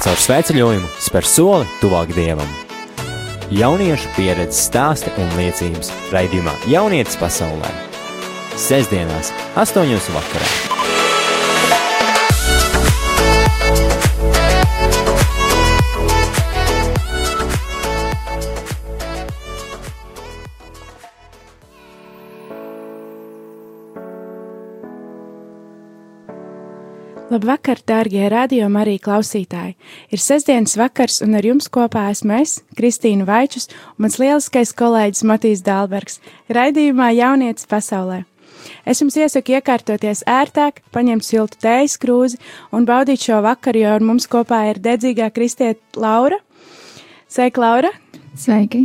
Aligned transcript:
Caur 0.00 0.16
sveceļojumu 0.16 0.88
spēr 1.04 1.26
soli 1.28 1.66
tuvāk 1.82 2.14
dievam. 2.16 2.48
Jauniešu 3.52 4.08
pieredzes 4.16 4.62
stāsti 4.70 5.12
un 5.20 5.28
liecības 5.36 5.92
raidījumā 6.14 6.56
Jaunietis 6.72 7.20
pasaulē. 7.20 7.68
Sesdienās, 8.56 9.34
8.00 9.60 10.16
vakarā. 10.16 10.69
Labvakar, 27.40 27.78
dārgie 27.88 28.26
radiokamā 28.28 28.82
arī 28.82 28.98
klausītāji! 29.00 29.70
Ir 30.12 30.20
sestdienas 30.20 30.74
vakars, 30.76 31.22
un 31.24 31.38
ar 31.38 31.46
jums 31.48 31.70
kopā 31.72 32.02
esmu 32.12 32.34
es, 32.36 32.58
Kristīna 32.76 33.24
Vaičus, 33.24 33.70
un 33.94 34.04
mans 34.04 34.18
lieliskais 34.20 34.74
kolēģis 34.76 35.24
Matīs 35.24 35.62
Dālbergs, 35.64 36.18
raidījumā 36.52 37.06
Jaunietis 37.16 37.64
pasaulē. 37.70 38.26
Es 38.84 39.00
jums 39.00 39.16
iesaku 39.16 39.56
iekārtoties 39.56 40.20
ērtāk, 40.28 40.82
paņemt 40.92 41.24
siltu 41.24 41.56
tējas 41.64 41.96
krūzi 42.02 42.36
un 42.76 42.84
baudīt 42.84 43.24
šo 43.24 43.40
vakaru, 43.46 43.86
jo 43.86 43.96
ar 43.96 44.04
mums 44.04 44.28
kopā 44.28 44.66
ir 44.74 44.84
dedzīgā 44.84 45.32
kristieta 45.32 45.80
Laura. 45.96 46.42
Sveika, 47.24 47.64
Laura! 47.64 47.94
Sveiki! 48.36 48.84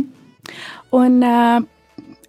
Un 0.96 1.20
uh, 1.20 1.60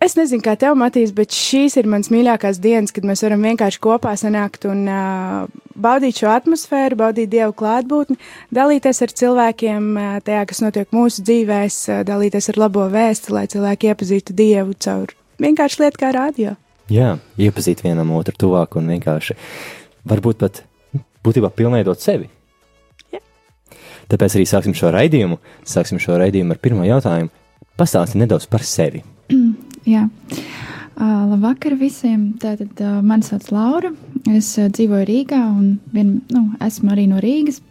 Es 0.04 0.14
nezinu, 0.14 0.44
kā 0.46 0.54
tev, 0.60 0.76
Matīs, 0.78 1.10
bet 1.16 1.34
šīs 1.34 1.80
ir 1.82 1.88
mans 1.90 2.12
mīļākās 2.14 2.60
dienas, 2.62 2.94
kad 2.94 3.06
mēs 3.08 3.24
varam 3.26 3.42
vienkārši 3.48 3.80
kopā 3.82 4.14
sanākt 4.20 4.68
un 4.70 4.84
uh, 4.86 5.48
baudīt 5.74 6.22
šo 6.22 6.30
atmosfēru, 6.36 7.00
baudīt 7.00 7.32
dievu 7.32 7.56
klātbūtni, 7.58 8.20
dalīties 8.54 9.02
ar 9.02 9.16
cilvēkiem 9.24 9.90
uh, 9.98 10.12
tajā, 10.26 10.44
kas 10.52 10.62
notiek 10.62 10.94
mūsu 10.94 11.26
dzīvēs, 11.26 11.80
uh, 11.90 12.04
dalīties 12.06 12.52
ar 12.54 12.62
labo 12.62 12.86
vēstu, 12.94 13.34
lai 13.34 13.48
cilvēki 13.50 13.90
iepazītu 13.90 14.38
dievu 14.38 14.78
caur 14.86 15.18
vienkārši 15.42 15.84
lietu 15.84 16.02
kā 16.04 16.14
radio. 16.14 16.54
Jā, 16.94 17.18
iepazīt 17.42 17.84
vienam 17.84 18.14
otru 18.16 18.38
tuvāk 18.46 18.78
un 18.80 18.94
vienkārši 18.94 19.36
varbūt 20.08 20.40
pat 20.46 20.62
būtībā 21.26 21.52
pilnveidot 21.58 22.06
sevi. 22.06 22.30
Jā. 23.12 23.20
Tāpēc 24.14 24.38
arī 24.38 24.48
sāksim 24.48 24.78
šo 24.78 24.94
raidījumu. 24.96 25.42
Sāksim 25.68 26.00
šo 26.00 26.22
raidījumu 26.22 26.56
ar 26.56 26.64
pirmo 26.64 26.88
jautājumu. 26.88 27.34
Pastāsti 27.78 28.22
nedaudz 28.22 28.48
par 28.50 28.64
sevi. 28.66 29.04
Jā. 29.88 30.10
Uh, 30.98 31.30
labvakar 31.30 31.78
visiem! 31.80 32.34
Tātad 32.42 32.82
uh, 32.84 32.98
mani 33.06 33.24
sauc 33.24 33.46
Laura. 33.56 33.94
Es 34.28 34.50
uh, 34.60 34.66
dzīvoju 34.74 35.06
Rīgā 35.08 35.40
un 35.48 35.78
vien, 35.94 36.18
nu, 36.34 36.42
esmu 36.66 36.92
arī 36.92 37.06
no 37.08 37.22
Rīgas. 37.24 37.62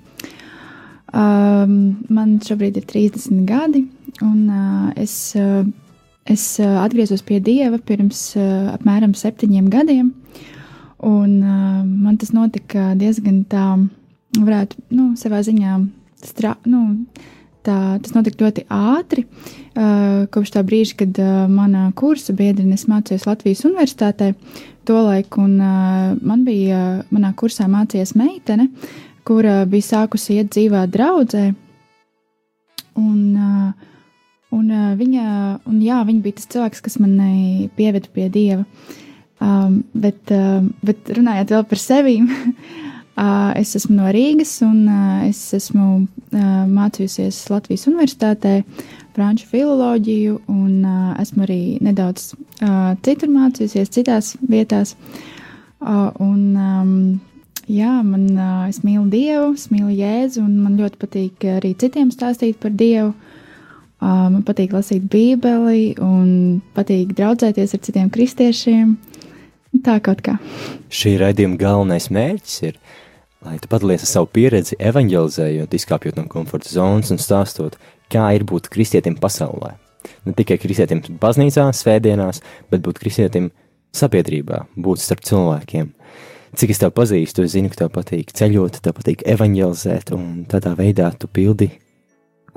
Uh, 1.12 1.66
man 2.08 2.38
šobrīd 2.44 2.78
ir 2.80 2.86
30 2.88 3.44
gadi, 3.48 3.84
un 4.24 4.48
uh, 4.48 4.88
es, 4.96 5.12
uh, 5.36 5.66
es 6.24 6.46
uh, 6.62 6.78
atgriezos 6.86 7.20
pie 7.26 7.42
Dieva 7.44 7.82
pirms 7.84 8.22
uh, 8.40 8.72
apmēram 8.72 9.12
septiņiem 9.12 9.68
gadiem. 9.72 10.14
Un, 11.04 11.36
uh, 11.42 11.84
man 11.84 12.16
tas 12.16 12.32
notika 12.32 12.94
diezgan 12.96 13.42
tā, 13.50 13.74
varētu, 14.38 14.86
nu, 14.96 15.10
savā 15.20 15.44
ziņā 15.44 15.82
strā, 16.24 16.56
nu, 16.64 17.02
tā, 17.66 17.78
tas 18.02 18.14
notika 18.14 18.46
ļoti 18.46 18.66
ātri. 18.72 19.26
Uh, 19.76 20.24
kopš 20.32 20.54
tā 20.54 20.62
brīža, 20.66 20.96
kad 21.02 21.18
uh, 21.20 21.44
mana 21.52 21.90
kursa 21.98 22.32
biedrene 22.36 22.78
mācījās 22.78 23.26
Latvijas 23.28 23.64
Universitātē, 23.68 24.30
tolaik, 24.88 25.36
un 25.42 25.58
uh, 25.60 26.14
man 26.24 26.46
bija, 26.46 26.78
uh, 27.02 27.10
manā 27.12 27.34
kursā 27.36 27.68
mācījās 27.68 28.14
meitene, 28.16 28.70
kura 29.26 29.64
bija 29.68 29.90
sākusi 29.90 30.38
iet 30.38 30.54
dzīvā 30.54 30.86
draudzē. 30.92 31.50
Un, 32.96 33.18
uh, 33.36 33.90
un, 34.56 34.70
uh, 34.70 34.92
viņa, 34.96 35.26
un 35.68 35.82
jā, 35.84 36.00
viņa 36.08 36.24
bija 36.24 36.38
tas 36.38 36.48
cilvēks, 36.54 36.84
kas 36.86 36.96
mani 37.02 37.68
pieveda 37.76 38.08
pie 38.14 38.30
dieva. 38.32 38.62
Um, 39.36 39.82
bet, 39.92 40.22
uh, 40.32 40.64
bet 40.86 41.10
runājot 41.12 41.52
vēl 41.52 41.66
par 41.68 41.80
sevi, 41.82 42.14
Es 43.16 43.70
esmu 43.78 43.94
no 43.96 44.10
Rīgas, 44.12 44.58
un 44.66 44.90
es 45.24 45.38
esmu 45.56 46.06
mācījusies 46.32 47.38
Latvijas 47.48 47.86
Universitātē 47.88 48.58
franču 49.16 49.46
filoloģiju, 49.48 50.34
un 50.52 50.82
esmu 51.22 51.46
arī 51.46 51.60
nedaudz 51.80 52.34
citur 53.06 53.32
mācījusies, 53.32 53.92
citās 53.94 54.34
vietās. 54.44 54.92
Un, 55.80 56.42
jā, 57.72 57.94
man, 58.04 58.26
es 58.68 58.82
mīlu 58.84 59.06
Dievu, 59.14 59.54
es 59.56 59.70
mīlu 59.72 59.96
Jēzu, 59.96 60.44
un 60.44 60.60
man 60.66 60.76
ļoti 60.76 61.00
patīk 61.00 61.48
arī 61.56 61.72
citiem 61.80 62.12
stāstīt 62.12 62.60
par 62.60 62.76
Dievu. 62.76 63.14
Man 64.04 64.42
patīk 64.44 64.76
lasīt 64.76 65.08
Bībeli, 65.08 65.94
un 66.04 66.60
patīk 66.76 67.16
draudzēties 67.16 67.72
ar 67.72 67.80
citiem 67.88 68.12
kristiešiem. 68.12 68.92
Tā 69.84 69.96
kaut 70.04 70.20
kā. 70.24 70.36
Šī 70.92 71.16
raidījuma 71.20 71.56
galvenais 71.60 72.10
mērķis 72.12 72.60
ir 72.68 72.76
lai 73.46 73.58
tu 73.62 73.70
padalies 73.70 74.02
ar 74.02 74.10
savu 74.10 74.28
pieredzi, 74.34 74.78
evanģelizējot, 74.82 75.74
izkāpjot 75.78 76.18
no 76.18 76.26
komforta 76.30 76.70
zonas 76.72 77.12
un 77.14 77.20
stāstot, 77.22 77.78
kā 78.12 78.28
ir 78.34 78.46
būt 78.48 78.68
kristietim 78.72 79.16
pasaulē. 79.22 79.76
Ne 80.26 80.34
tikai 80.38 80.58
kristietim 80.62 81.02
baznīcā, 81.22 81.68
svētdienās, 81.74 82.42
bet 82.70 82.82
būt 82.82 83.00
kristietim 83.02 83.50
sabiedrībā, 83.96 84.64
būt 84.76 85.02
starp 85.02 85.24
cilvēkiem. 85.26 85.92
Cik 86.56 86.72
es 86.72 86.80
tev 86.80 86.92
pazīstu, 86.96 87.44
es 87.44 87.54
zinu, 87.54 87.70
ka 87.72 87.84
tev 87.84 87.90
patīk 87.94 88.30
ceļot, 88.36 88.80
tev 88.82 88.94
patīk 88.96 89.24
evanģelizēt, 89.28 90.12
un 90.16 90.44
tādā 90.50 90.72
veidā 90.78 91.10
tu 91.18 91.28
pildi 91.28 91.70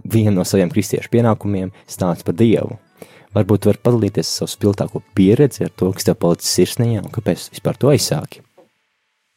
vienu 0.07 0.37
no 0.37 0.45
saviem 0.47 0.71
kristiešu 0.71 1.11
pienākumiem, 1.11 1.73
stāst 1.89 2.25
par 2.27 2.37
Dievu. 2.39 2.77
Varbūt 3.35 3.61
tu 3.61 3.69
vari 3.69 3.81
padalīties 3.85 4.25
ar 4.25 4.37
savu 4.39 4.53
spilgtāko 4.53 5.03
pieredzi, 5.17 5.67
ar 5.67 5.73
to, 5.77 5.91
kas 5.93 6.07
tev 6.07 6.17
palicis 6.21 6.53
sirsniņā, 6.55 7.03
un 7.03 7.11
kāpēc 7.13 7.49
vispār 7.53 7.77
to 7.77 7.91
aizsāki. 7.91 8.41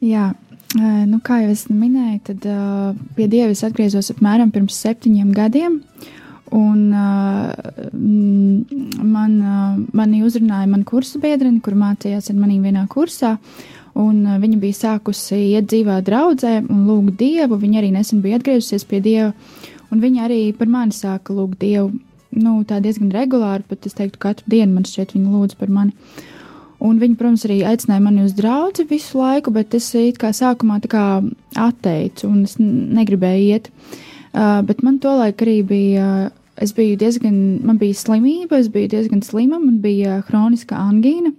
Jā, 0.03 0.31
Nu, 0.79 1.19
kā 1.21 1.43
jau 1.43 1.51
es 1.53 1.67
minēju, 1.69 2.19
tad 2.31 2.45
uh, 2.49 2.93
pie 3.17 3.27
Dieva 3.29 3.53
es 3.53 3.61
atgriezos 3.67 4.09
apmēram 4.15 4.53
pirms 4.55 4.79
septiņiem 4.81 5.33
gadiem. 5.37 5.79
Un, 6.53 6.81
uh, 6.97 7.93
man, 7.93 9.35
uh, 9.41 9.77
mani 9.97 10.23
uzrunāja 10.25 10.71
mana 10.71 10.89
kursa 10.89 11.21
biedrene, 11.21 11.61
kur 11.65 11.77
mācījās 11.77 12.33
ar 12.33 12.41
maniem 12.41 12.65
vienā 12.65 12.87
kursā. 12.93 13.35
Un, 13.93 14.25
uh, 14.25 14.39
viņa 14.41 14.61
bija 14.63 14.79
sākusi 14.81 15.43
iet 15.51 15.69
dzīvā 15.69 15.99
draudzē 16.09 16.59
un 16.63 16.87
lūgt 16.89 17.21
Dievu. 17.21 17.61
Viņa 17.61 17.83
arī 17.83 17.93
nesen 17.93 18.25
bija 18.25 18.41
atgriezusies 18.41 18.89
pie 18.89 19.03
Dieva. 19.05 19.33
Un 19.93 20.01
viņa 20.01 20.25
arī 20.25 20.43
par 20.57 20.73
mani 20.73 20.97
sāka 20.97 21.37
lūgt 21.37 21.61
Dievu. 21.61 21.93
Nu, 22.33 22.63
tā 22.65 22.81
diezgan 22.81 23.13
regulāri, 23.13 23.67
pat 23.69 23.85
es 23.85 23.93
teiktu, 23.93 24.17
katru 24.21 24.49
dienu 24.49 24.79
man 24.79 24.89
šķiet, 24.89 25.13
viņa 25.19 25.35
lūdz 25.35 25.59
par 25.61 25.69
mani. 25.69 25.93
Uh, 25.93 26.31
Un 26.83 26.99
viņi, 26.99 27.15
protams, 27.19 27.45
arī 27.47 27.61
aicināja 27.69 28.03
mani 28.03 28.25
uz 28.27 28.33
draugu 28.35 28.83
visu 28.91 29.21
laiku, 29.21 29.53
bet 29.55 29.75
es 29.79 29.87
it 29.95 30.19
kā 30.19 30.33
sākumā 30.35 30.81
kā 30.91 31.23
atteicu, 31.55 32.27
un 32.27 32.43
es 32.43 32.57
negribēju 32.59 33.45
iet. 33.53 33.69
Uh, 34.33 34.63
bet 34.67 34.81
man 34.83 34.97
tolaik 34.99 35.45
arī 35.45 35.61
bija, 35.69 36.07
es 36.57 36.73
biju 36.75 36.97
diezgan, 36.99 37.37
man 37.63 37.79
bija 37.79 37.95
slimība, 38.01 38.59
es 38.59 38.71
biju 38.73 38.91
diezgan 38.97 39.23
slima, 39.23 39.61
man 39.63 39.79
bija 39.85 40.23
hroniska 40.27 40.79
angīna. 40.81 41.31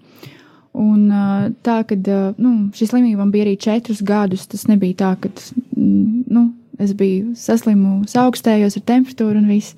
Un 0.80 1.10
uh, 1.12 1.50
tā, 1.66 1.82
kad 1.90 2.08
uh, 2.08 2.38
nu, 2.40 2.70
šī 2.78 2.88
slimība 2.94 3.26
man 3.26 3.34
bija 3.34 3.48
arī 3.50 3.58
četrus 3.60 4.00
gadus, 4.06 4.46
tas 4.50 4.64
nebija 4.70 5.02
tā, 5.02 5.12
ka 5.26 5.34
nu, 5.76 6.46
es 6.82 6.96
biju 6.98 7.34
saslimu, 7.38 8.06
augstējos 8.22 8.80
ar 8.80 8.86
temperatūru 8.94 9.44
un 9.44 9.52
viss. 9.52 9.76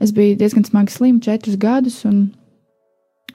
Es 0.00 0.14
biju 0.16 0.38
diezgan 0.40 0.64
smagi 0.64 0.94
slima 0.94 1.20
četrus 1.24 1.60
gadus. 1.60 2.00
Un, 2.08 2.30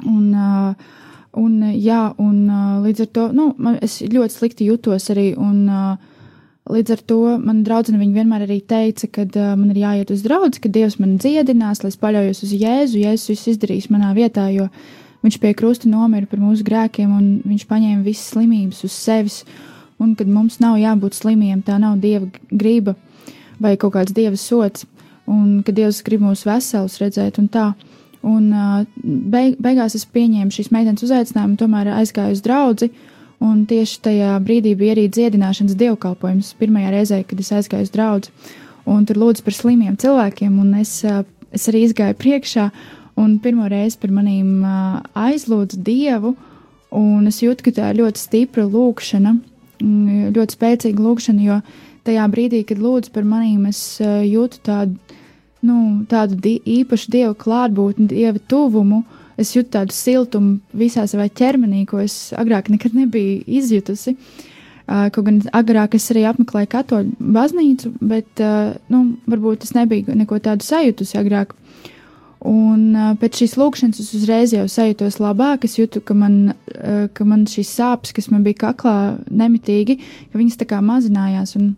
un, 0.07 0.25
uh, 0.33 0.97
Un, 1.39 1.61
jā, 1.79 2.01
un 2.19 2.47
līdz 2.83 3.05
ar 3.05 3.09
to 3.15 3.27
nu, 3.35 3.51
man, 3.57 3.77
es 3.83 4.01
ļoti 4.03 4.35
slikti 4.35 4.67
jutos 4.67 5.07
arī. 5.13 5.31
Un, 5.39 5.63
līdz 6.71 6.93
ar 6.93 7.01
to 7.07 7.19
man 7.41 7.63
draudzene 7.65 7.99
vienmēr 8.01 8.45
arī 8.45 8.59
teica, 8.67 9.07
ka 9.07 9.25
man 9.57 9.71
ir 9.73 9.81
jāiet 9.81 10.11
uz 10.13 10.23
draugu, 10.25 10.59
ka 10.61 10.69
Dievs 10.69 10.99
man 11.01 11.17
dziedinās, 11.21 11.83
lai 11.83 11.91
es 11.91 11.99
paļaujos 12.01 12.43
uz 12.45 12.53
Jēzu. 12.53 13.01
Jēzus 13.01 13.31
viss 13.33 13.51
izdarīs 13.55 13.89
manā 13.93 14.11
vietā, 14.17 14.47
jo 14.53 14.67
viņš 15.25 15.39
pie 15.41 15.53
krusta 15.57 15.89
nomira 15.89 16.29
par 16.29 16.41
mūsu 16.41 16.65
grēkiem 16.67 17.11
un 17.17 17.29
viņš 17.45 17.67
paņēma 17.69 18.05
visas 18.05 18.31
slimības 18.33 18.83
uz 18.87 18.95
sevis. 18.95 19.41
Un 20.01 20.15
kad 20.17 20.29
mums 20.29 20.57
nav 20.61 20.79
jābūt 20.81 21.17
slimiem, 21.17 21.61
tā 21.61 21.77
nav 21.81 21.99
Dieva 22.01 22.25
griba 22.49 22.95
vai 23.61 23.75
kaut 23.77 23.93
kāds 23.97 24.15
Dieva 24.17 24.37
sots. 24.37 24.87
Un 25.29 25.61
kad 25.65 25.77
Dievs 25.77 26.01
grib 26.05 26.23
mūs 26.25 26.45
veselus 26.47 26.97
redzēt 27.01 27.37
un 27.41 27.49
tā. 27.51 27.71
Un 28.27 28.51
beig, 29.01 29.55
beigās 29.61 29.95
es 29.97 30.05
pieņēmu 30.05 30.53
šīs 30.53 30.69
meitenes 30.73 31.01
uzaicinājumu, 31.07 31.57
tomēr 31.57 31.89
aizgāju 31.95 32.37
uz 32.37 32.43
draugu. 32.45 32.91
Un 33.41 33.63
tieši 33.65 34.01
tajā 34.05 34.35
brīdī 34.45 34.75
bija 34.77 34.93
arī 34.93 35.07
dziedināšanas 35.09 35.77
dievkalpojums. 35.79 36.51
Pirmajā 36.59 36.91
reizē, 36.93 37.21
kad 37.25 37.39
es 37.41 37.49
aizgāju 37.57 37.87
uz 37.87 37.93
draugu, 37.93 38.29
un 38.85 39.07
tur 39.09 39.17
lūdzu 39.17 39.45
par 39.45 39.57
slimiem 39.57 39.95
cilvēkiem, 39.97 40.59
un 40.61 40.75
es, 40.77 40.99
es 41.49 41.65
arī 41.71 41.87
izgāju 41.87 42.19
priekšā, 42.21 42.67
un 43.17 43.39
pirmo 43.41 43.65
reizi 43.71 43.97
par 44.01 44.13
manīm 44.13 44.61
aizlūdzu 45.17 45.81
dievu, 45.81 46.35
un 46.93 47.31
es 47.31 47.41
jūtu, 47.41 47.65
ka 47.65 47.73
tā 47.79 47.89
ir 47.89 48.03
ļoti 48.03 48.21
stipra 48.21 48.67
lūkšana, 48.69 49.33
ļoti 50.37 50.57
spēcīga 50.57 51.07
lūkšana, 51.07 51.47
jo 51.47 51.57
tajā 52.05 52.27
brīdī, 52.33 52.61
kad 52.67 52.81
lūdzu 52.81 53.13
par 53.15 53.25
manīm, 53.25 53.65
es 53.69 53.81
jūtu 54.01 54.61
tādu, 54.69 55.10
nu, 55.65 56.03
tādu 56.09 56.37
di 56.41 56.55
īpašu 56.79 57.11
dievu 57.13 57.35
klātbūtni, 57.39 58.09
dieva 58.11 58.41
tuvumu. 58.51 59.03
Es 59.39 59.55
jūtu 59.55 59.71
tādu 59.73 59.95
siltumu 59.95 60.59
visā 60.77 61.07
savā 61.09 61.25
ķermenī, 61.31 61.85
ko 61.89 62.01
es 62.03 62.33
agrāk 62.37 62.69
nekad 62.69 62.97
nebiju 62.97 63.41
izjutusi. 63.47 64.15
Uh, 64.91 65.07
kaut 65.13 65.23
gan 65.27 65.37
agrāk 65.55 65.95
es 65.95 66.09
arī 66.11 66.25
apmeklēju 66.27 66.67
katoļu 66.73 67.29
baznīcu, 67.33 67.93
bet, 68.03 68.41
uh, 68.43 68.73
nu, 68.91 69.03
varbūt 69.29 69.63
es 69.65 69.71
nebiju 69.77 70.17
neko 70.19 70.41
tādu 70.43 70.65
sajūtusi 70.67 71.19
agrāk. 71.21 71.55
Un 72.49 72.95
uh, 72.97 73.11
pēc 73.21 73.43
šīs 73.43 73.55
lūkšanas 73.61 74.01
es 74.01 74.09
uzreiz 74.17 74.55
jau 74.55 74.65
sajūtos 74.69 75.19
labāk. 75.21 75.67
Es 75.69 75.77
jūtu, 75.77 76.01
ka 76.03 76.17
man, 76.17 76.55
uh, 76.73 77.05
ka 77.13 77.25
man 77.29 77.45
šīs 77.49 77.71
sāpes, 77.77 78.13
kas 78.17 78.31
man 78.33 78.43
bija 78.45 78.65
kaklā 78.65 78.97
nemitīgi, 79.29 79.99
ka 80.33 80.41
viņas 80.41 80.59
tā 80.59 80.67
kā 80.73 80.81
mazinājās. 80.83 81.55
Un, 81.61 81.75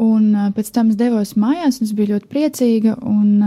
un 0.00 0.52
pēc 0.56 0.72
tam 0.74 0.90
es 0.92 0.98
devos 0.98 1.36
mājās, 1.38 1.80
un 1.80 1.88
es 1.88 1.94
biju 1.96 2.14
ļoti 2.14 2.28
priecīga. 2.32 2.96
Un, 3.06 3.40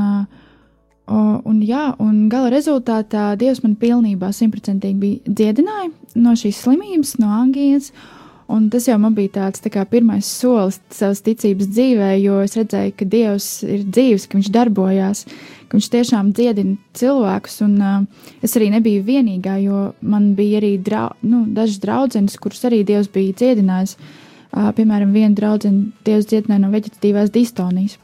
un, 1.10 1.62
jā, 1.66 1.86
un 2.04 2.28
gala 2.32 2.52
rezultātā 2.54 3.32
Dievs 3.40 3.64
man 3.66 3.78
pilnībā 3.80 4.32
simtprocentīgi 4.36 5.16
dziedināja 5.26 5.90
no 6.20 6.36
šīs 6.38 6.62
slimības, 6.66 7.18
no 7.22 7.32
angijas. 7.42 7.92
Un 8.54 8.68
tas 8.70 8.86
jau 8.86 8.98
man 9.00 9.16
bija 9.16 9.32
tāds 9.40 9.64
tā 9.64 9.72
kā, 9.72 9.86
pirmais 9.90 10.28
solis 10.28 10.78
savas 10.94 11.24
ticības 11.26 11.70
dzīvē, 11.72 12.10
jo 12.22 12.42
es 12.44 12.58
redzēju, 12.60 12.94
ka 13.00 13.08
Dievs 13.10 13.48
ir 13.66 13.86
dzīves, 13.88 14.28
ka 14.28 14.38
Viņš 14.38 14.50
darbojās, 14.54 15.24
ka 15.72 15.80
Viņš 15.80 15.88
tiešām 15.96 16.34
dziedina 16.36 16.76
cilvēkus. 17.00 17.62
Un 17.66 17.78
uh, 17.80 18.28
es 18.46 18.54
arī 18.60 18.68
nebiju 18.76 19.06
vienīgā, 19.08 19.56
jo 19.64 19.86
man 20.02 20.34
bija 20.38 20.60
arī 20.60 20.76
drau, 20.78 21.08
nu, 21.24 21.46
dažas 21.56 21.80
draudzenes, 21.82 22.36
kuras 22.38 22.68
arī 22.68 22.84
Dievs 22.86 23.10
bija 23.16 23.40
dziedinājis. 23.40 23.96
Uh, 23.96 24.20
piemēram, 24.54 25.14
viena 25.16 25.34
draudzene 25.38 25.92
Dievs 26.06 26.30
dziedināja 26.30 26.62
no 26.64 26.72
veģetatīvās 26.74 27.34
distonijas. 27.34 27.98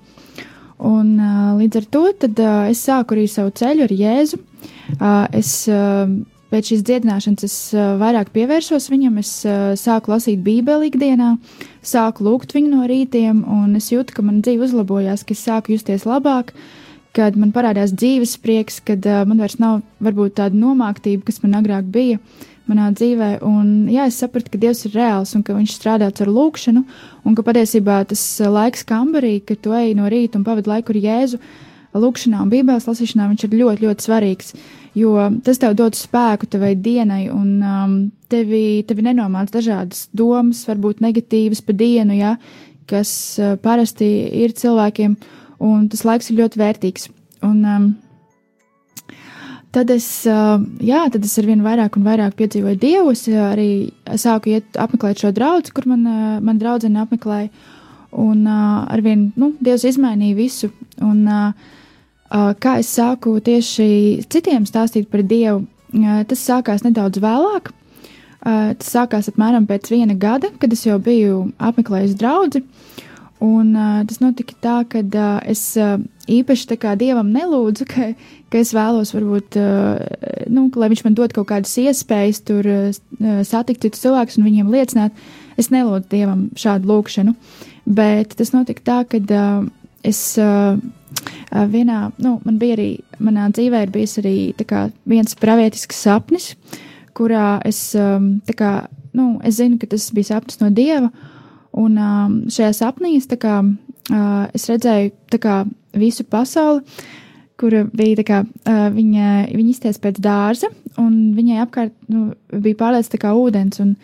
Un, 0.79 1.15
līdz 1.59 1.81
ar 1.81 1.87
to 1.91 2.03
tad, 2.23 2.41
es 2.71 2.81
sāku 2.87 3.17
arī 3.17 3.25
savu 3.27 3.51
ceļu 3.59 3.85
ar 3.85 3.95
Jēzu. 3.99 4.39
Es, 5.35 5.55
Pēc 6.49 6.71
šīs 6.71 6.79
dziedināšanas 6.81 7.45
es 7.45 7.55
vairāk 8.01 8.31
pievērsos 8.33 8.87
viņam, 8.89 9.19
es 9.21 9.29
sāku 9.77 10.09
lasīt 10.09 10.39
Bībeli 10.41 10.87
ikdienā, 10.89 11.35
sāku 11.85 12.25
lūgt 12.25 12.55
viņu 12.57 12.71
no 12.71 12.87
rītiem, 12.89 13.43
un 13.45 13.75
es 13.77 13.91
jūtu, 13.93 14.15
ka 14.17 14.25
man 14.25 14.39
dzīve 14.41 14.65
uzlabojās, 14.65 15.21
ka 15.21 15.35
es 15.37 15.43
sāku 15.45 15.75
justies 15.75 16.07
labāk, 16.09 16.55
kad 17.13 17.37
man 17.37 17.53
parādās 17.53 17.93
dzīves 17.93 18.33
prieks, 18.41 18.79
kad 18.85 19.05
uh, 19.05 19.21
man 19.29 19.41
vairs 19.41 19.59
nav 19.61 19.83
varbūt 20.01 20.39
tāda 20.41 20.57
nomāktība, 20.57 21.27
kas 21.29 21.37
man 21.45 21.53
agrāk 21.61 21.85
bija 21.93 22.17
manā 22.69 22.89
dzīvē. 22.95 23.29
Un, 23.45 23.87
jā, 23.91 24.07
es 24.09 24.19
sapratu, 24.21 24.53
ka 24.53 24.61
Dievs 24.61 24.85
ir 24.87 24.97
reāls 24.97 25.35
un 25.37 25.45
ka 25.45 25.57
Viņš 25.57 25.75
strādā 25.75 26.09
ar 26.09 26.33
lūgšanu, 26.33 26.83
un 27.25 27.37
ka 27.37 27.45
patiesībā 27.45 28.03
tas 28.09 28.25
laiks 28.39 28.85
kambarī, 28.87 29.39
kad 29.45 29.61
tu 29.65 29.73
ej 29.75 29.95
no 29.97 30.09
rīta 30.11 30.39
un 30.39 30.45
pavadi 30.47 30.71
laiku 30.71 30.95
ar 30.95 31.01
Jēzu, 31.03 31.41
lūgšanā 31.97 32.43
un 32.45 32.51
Bībeles 32.53 32.85
lasīšanā, 32.85 33.31
viņš 33.31 33.47
ir 33.47 33.57
ļoti, 33.63 33.87
ļoti 33.87 34.05
svarīgs 34.05 34.53
jo 34.99 35.15
tas 35.45 35.59
tev 35.61 35.75
dod 35.77 35.97
spēku 35.97 36.47
tevai 36.49 36.73
dienai, 36.77 37.27
un 37.33 37.59
um, 37.61 37.95
tevi, 38.31 38.81
tevi 38.87 39.05
nenomāc 39.05 39.51
dažādas 39.53 40.07
domas, 40.15 40.63
varbūt 40.69 41.03
negatīvas 41.03 41.61
pa 41.65 41.75
dienu, 41.77 42.17
ja, 42.17 42.35
kas 42.89 43.11
uh, 43.41 43.55
parasti 43.61 44.07
ir 44.43 44.55
cilvēkiem, 44.57 45.15
un 45.65 45.87
tas 45.91 46.05
laiks 46.07 46.31
ir 46.31 46.41
ļoti 46.41 46.61
vērtīgs. 46.61 47.09
Un, 47.45 47.59
um, 47.63 47.89
Tad 49.69 49.91
es, 49.93 50.05
uh, 50.25 50.57
jā, 50.81 51.03
tad 51.13 51.25
es 51.27 51.35
ar 51.37 51.45
vien 51.45 51.59
vairāk 51.61 51.99
un 51.99 52.05
vairāk 52.07 52.33
piedzīvoju 52.39 52.79
Dievu. 52.81 53.11
Es 53.13 53.27
uh, 53.29 53.51
arī 53.51 53.69
sāku 54.17 54.55
iet 54.55 54.79
apmeklēt 54.81 55.21
šo 55.21 55.29
draugu, 55.35 55.69
kur 55.77 55.85
man, 55.91 56.07
uh, 56.09 56.39
man 56.41 56.57
draudzene 56.61 57.03
apmeklēja. 57.03 57.51
Un 58.17 58.47
uh, 58.49 58.87
ar 58.89 59.03
vien, 59.05 59.27
nu, 59.37 59.51
Dievs 59.61 59.85
izmainīja 59.85 60.37
visu. 60.39 60.71
Un, 61.05 61.27
kā 62.29 62.75
es 62.77 62.89
sāku 62.93 63.39
tieši 63.41 64.25
citiem 64.29 64.65
stāstīt 64.69 65.07
par 65.09 65.23
Dievu, 65.25 65.63
tas 66.29 66.43
sākās 66.45 66.83
nedaudz 66.85 67.17
vēlāk. 67.23 67.71
Tas 68.43 68.91
sākās 68.93 69.31
apmēram 69.31 69.65
pēc 69.65 69.89
viena 69.89 70.13
gada, 70.13 70.51
kad 70.61 70.75
es 70.75 70.85
jau 70.85 70.99
biju 71.01 71.47
apmeklējis 71.57 72.13
draugu. 72.19 72.61
Un 73.41 73.73
tas 74.05 74.21
notika 74.21 74.53
tā, 74.61 74.75
ka 74.91 75.01
es 75.49 75.63
īpaši 76.37 76.77
dievam 76.99 77.31
nelūdzu, 77.33 77.87
ka, 77.89 78.11
ka 78.51 78.61
es 78.61 78.73
vēlos, 78.75 79.13
varbūt, 79.15 79.57
uh, 79.59 80.45
nu, 80.51 80.67
lai 80.75 80.91
viņš 80.93 81.03
man 81.07 81.17
dod 81.17 81.33
kaut 81.35 81.49
kādas 81.51 81.73
iespējas, 81.81 82.43
tur 82.47 82.69
uh, 82.69 82.93
satikt 83.47 83.85
citus 83.85 84.05
cilvēkus 84.05 84.39
un 84.39 84.47
viņiem 84.49 84.71
liecināt. 84.73 85.25
Es 85.59 85.71
nelūdzu 85.73 86.07
dievam 86.11 86.47
šādu 86.57 86.87
lūgšanu, 86.87 87.35
bet 87.89 88.37
tas 88.39 88.53
notika 88.55 88.85
tā, 88.85 89.01
ka 89.09 89.19
uh, 89.19 89.67
es. 90.03 90.23
Uh, 90.39 90.79
vienā, 91.49 92.11
nu, 92.21 92.37
man 92.45 92.59
bija 92.61 92.77
arī, 92.77 92.89
manā 93.19 93.49
dzīvē 93.53 93.83
ir 93.83 93.91
bijis 93.93 94.19
arī 94.21 94.35
kā, 94.67 94.89
viens 95.09 95.35
pravietisks 95.39 96.03
sapnis, 96.05 96.53
kurā 97.17 97.59
es, 97.65 97.95
kā, 98.55 98.71
nu, 99.17 99.39
es 99.43 99.57
zinu, 99.59 99.79
ka 99.81 99.89
tas 99.89 100.09
bija 100.15 100.35
sapnis 100.35 100.59
no 100.61 100.69
Dieva, 100.69 101.09
un 101.73 101.97
šajā 102.49 102.71
sapnī 102.77 103.15
es, 103.17 103.27
kā, 103.27 103.61
es 104.53 104.69
redzēju 104.69 105.39
kā, 105.41 105.63
visu 105.97 106.25
pasauli, 106.27 106.83
kur 107.59 107.75
bija 107.91 108.19
tā 108.21 108.25
kā 108.27 108.43
viņa, 108.95 109.29
viņa 109.51 109.71
izties 109.73 109.99
pēc 109.99 110.21
dārza, 110.23 110.69
un 111.01 111.33
viņai 111.35 111.63
apkārt 111.65 111.95
nu, 112.11 112.29
bija 112.53 112.77
pārliecināts 112.79 113.15
tā 113.15 113.19
kā 113.19 113.33
ūdens, 113.35 113.81
un 113.83 113.95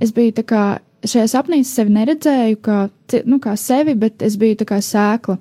es 0.00 0.14
biju 0.16 0.38
tā 0.38 0.46
kā, 0.48 0.62
šajā 1.04 1.26
sapnī 1.32 1.60
es 1.64 1.74
sevi 1.76 1.92
neredzēju 1.96 2.62
kā, 2.64 2.78
nu, 3.28 3.40
kā 3.42 3.52
sevi, 3.60 3.96
bet 4.00 4.24
es 4.24 4.38
biju 4.40 4.62
tā 4.62 4.68
kā 4.72 4.80
sēkla 4.84 5.36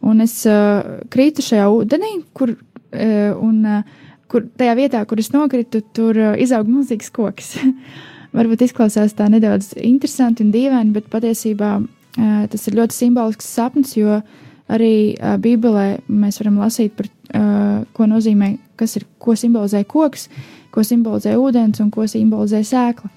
un 0.00 0.22
es 0.24 0.34
uh, 0.48 1.00
krītu 1.12 1.44
šajā 1.44 1.66
ūdenī, 1.72 2.12
kur, 2.36 2.54
uh, 2.54 3.40
un, 3.40 3.60
uh, 3.66 4.14
kur 4.30 4.46
tajā 4.58 4.76
vietā, 4.78 5.02
kur 5.08 5.20
es 5.20 5.30
nokritu, 5.34 5.82
tur 5.96 6.18
uh, 6.18 6.36
izauga 6.40 6.70
milzīgs 6.70 7.12
koks. 7.14 7.56
Varbūt 8.36 8.64
izklausās 8.68 9.16
tā 9.18 9.26
nedaudz 9.30 9.72
interesanti 9.82 10.44
un 10.46 10.52
dīvaini, 10.54 10.94
bet 10.96 11.10
patiesībā 11.12 11.72
uh, 11.80 12.44
tas 12.52 12.68
ir 12.68 12.78
ļoti 12.78 12.96
simbolisks 12.96 13.50
sapnis, 13.50 13.96
jo 13.98 14.20
arī 14.70 14.94
uh, 15.16 15.36
Bībelē 15.42 16.00
mēs 16.08 16.40
varam 16.42 16.60
lasīt 16.62 16.94
par, 16.98 17.10
uh, 17.34 17.82
ko 17.96 18.06
nozīmē, 18.10 18.54
kas 18.80 18.96
ir, 19.00 19.06
ko 19.18 19.34
simbolizē 19.38 19.82
koks, 19.88 20.28
ko 20.70 20.84
simbolizē 20.86 21.34
ūdens 21.38 21.82
un 21.82 21.90
ko 21.92 22.06
simbolizē 22.08 22.62
sēkla. 22.66 23.10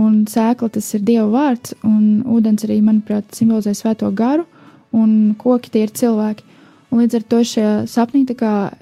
Un 0.00 0.24
sēkla 0.26 0.72
tas 0.74 0.88
ir 0.96 1.04
Dieva 1.06 1.28
vārds, 1.30 1.76
un 1.86 2.24
ūdens 2.26 2.66
arī, 2.66 2.80
manuprāt, 2.82 3.28
simbolizē 3.36 3.76
svēto 3.78 4.10
garu, 4.16 4.46
un 4.94 5.34
koki 5.38 5.70
tie 5.70 5.84
ir 5.86 5.92
cilvēki. 5.94 6.46
Un 6.90 7.02
līdz 7.02 7.18
ar 7.18 7.26
to 7.30 7.42
šajā 7.42 7.74
sapnī 7.90 8.24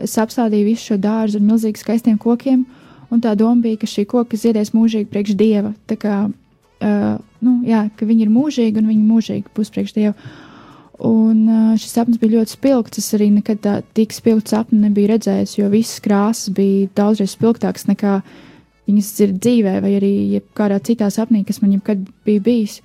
es 0.04 0.16
apstādīju 0.20 0.68
visu 0.68 0.92
šo 0.92 0.96
dārzu 1.00 1.38
ar 1.40 1.44
milzīgi 1.48 1.80
skaistiem 1.80 2.18
kokiem, 2.20 2.64
un 3.10 3.20
tā 3.20 3.34
doma 3.36 3.60
bija, 3.60 3.80
ka 3.80 3.88
šī 3.88 4.04
koka 4.08 4.36
ziedēs 4.36 4.72
mūžīgi 4.72 5.08
priekš 5.08 5.36
dieva. 5.36 5.72
Tā 5.88 5.96
kā, 5.96 6.16
uh, 6.28 7.14
nu, 7.40 7.52
jā, 7.64 7.86
ka 7.96 8.08
viņi 8.08 8.26
ir 8.26 8.32
mūžīgi 8.32 8.80
un 8.80 8.90
viņi 8.92 9.04
mūžīgi 9.08 9.52
būs 9.56 9.72
priekš 9.72 9.94
dieva. 9.96 10.14
Un 11.02 11.46
uh, 11.50 11.74
šis 11.80 11.96
sapnis 11.96 12.20
bija 12.22 12.38
ļoti 12.38 12.54
spilgts. 12.54 13.00
Es 13.02 13.14
arī 13.16 13.30
nekad 13.34 13.62
tā 13.64 13.76
tik 13.96 14.14
spilgtu 14.14 14.54
sapni 14.54 14.78
nebiju 14.84 15.10
redzējis, 15.10 15.56
jo 15.58 15.70
visas 15.72 16.02
krāsas 16.04 16.52
bija 16.54 16.90
daudzreiz 16.98 17.34
spilgtākas 17.34 17.88
nekā 17.88 18.20
viņas 18.86 19.08
ir 19.24 19.32
dzīvē, 19.38 19.78
vai 19.82 19.96
arī 19.98 20.12
kādā 20.58 20.78
citā 20.84 21.08
sapnī, 21.10 21.42
kas 21.46 21.62
man 21.62 21.74
jebkad 21.74 22.04
bija 22.26 22.44
bijis. 22.44 22.80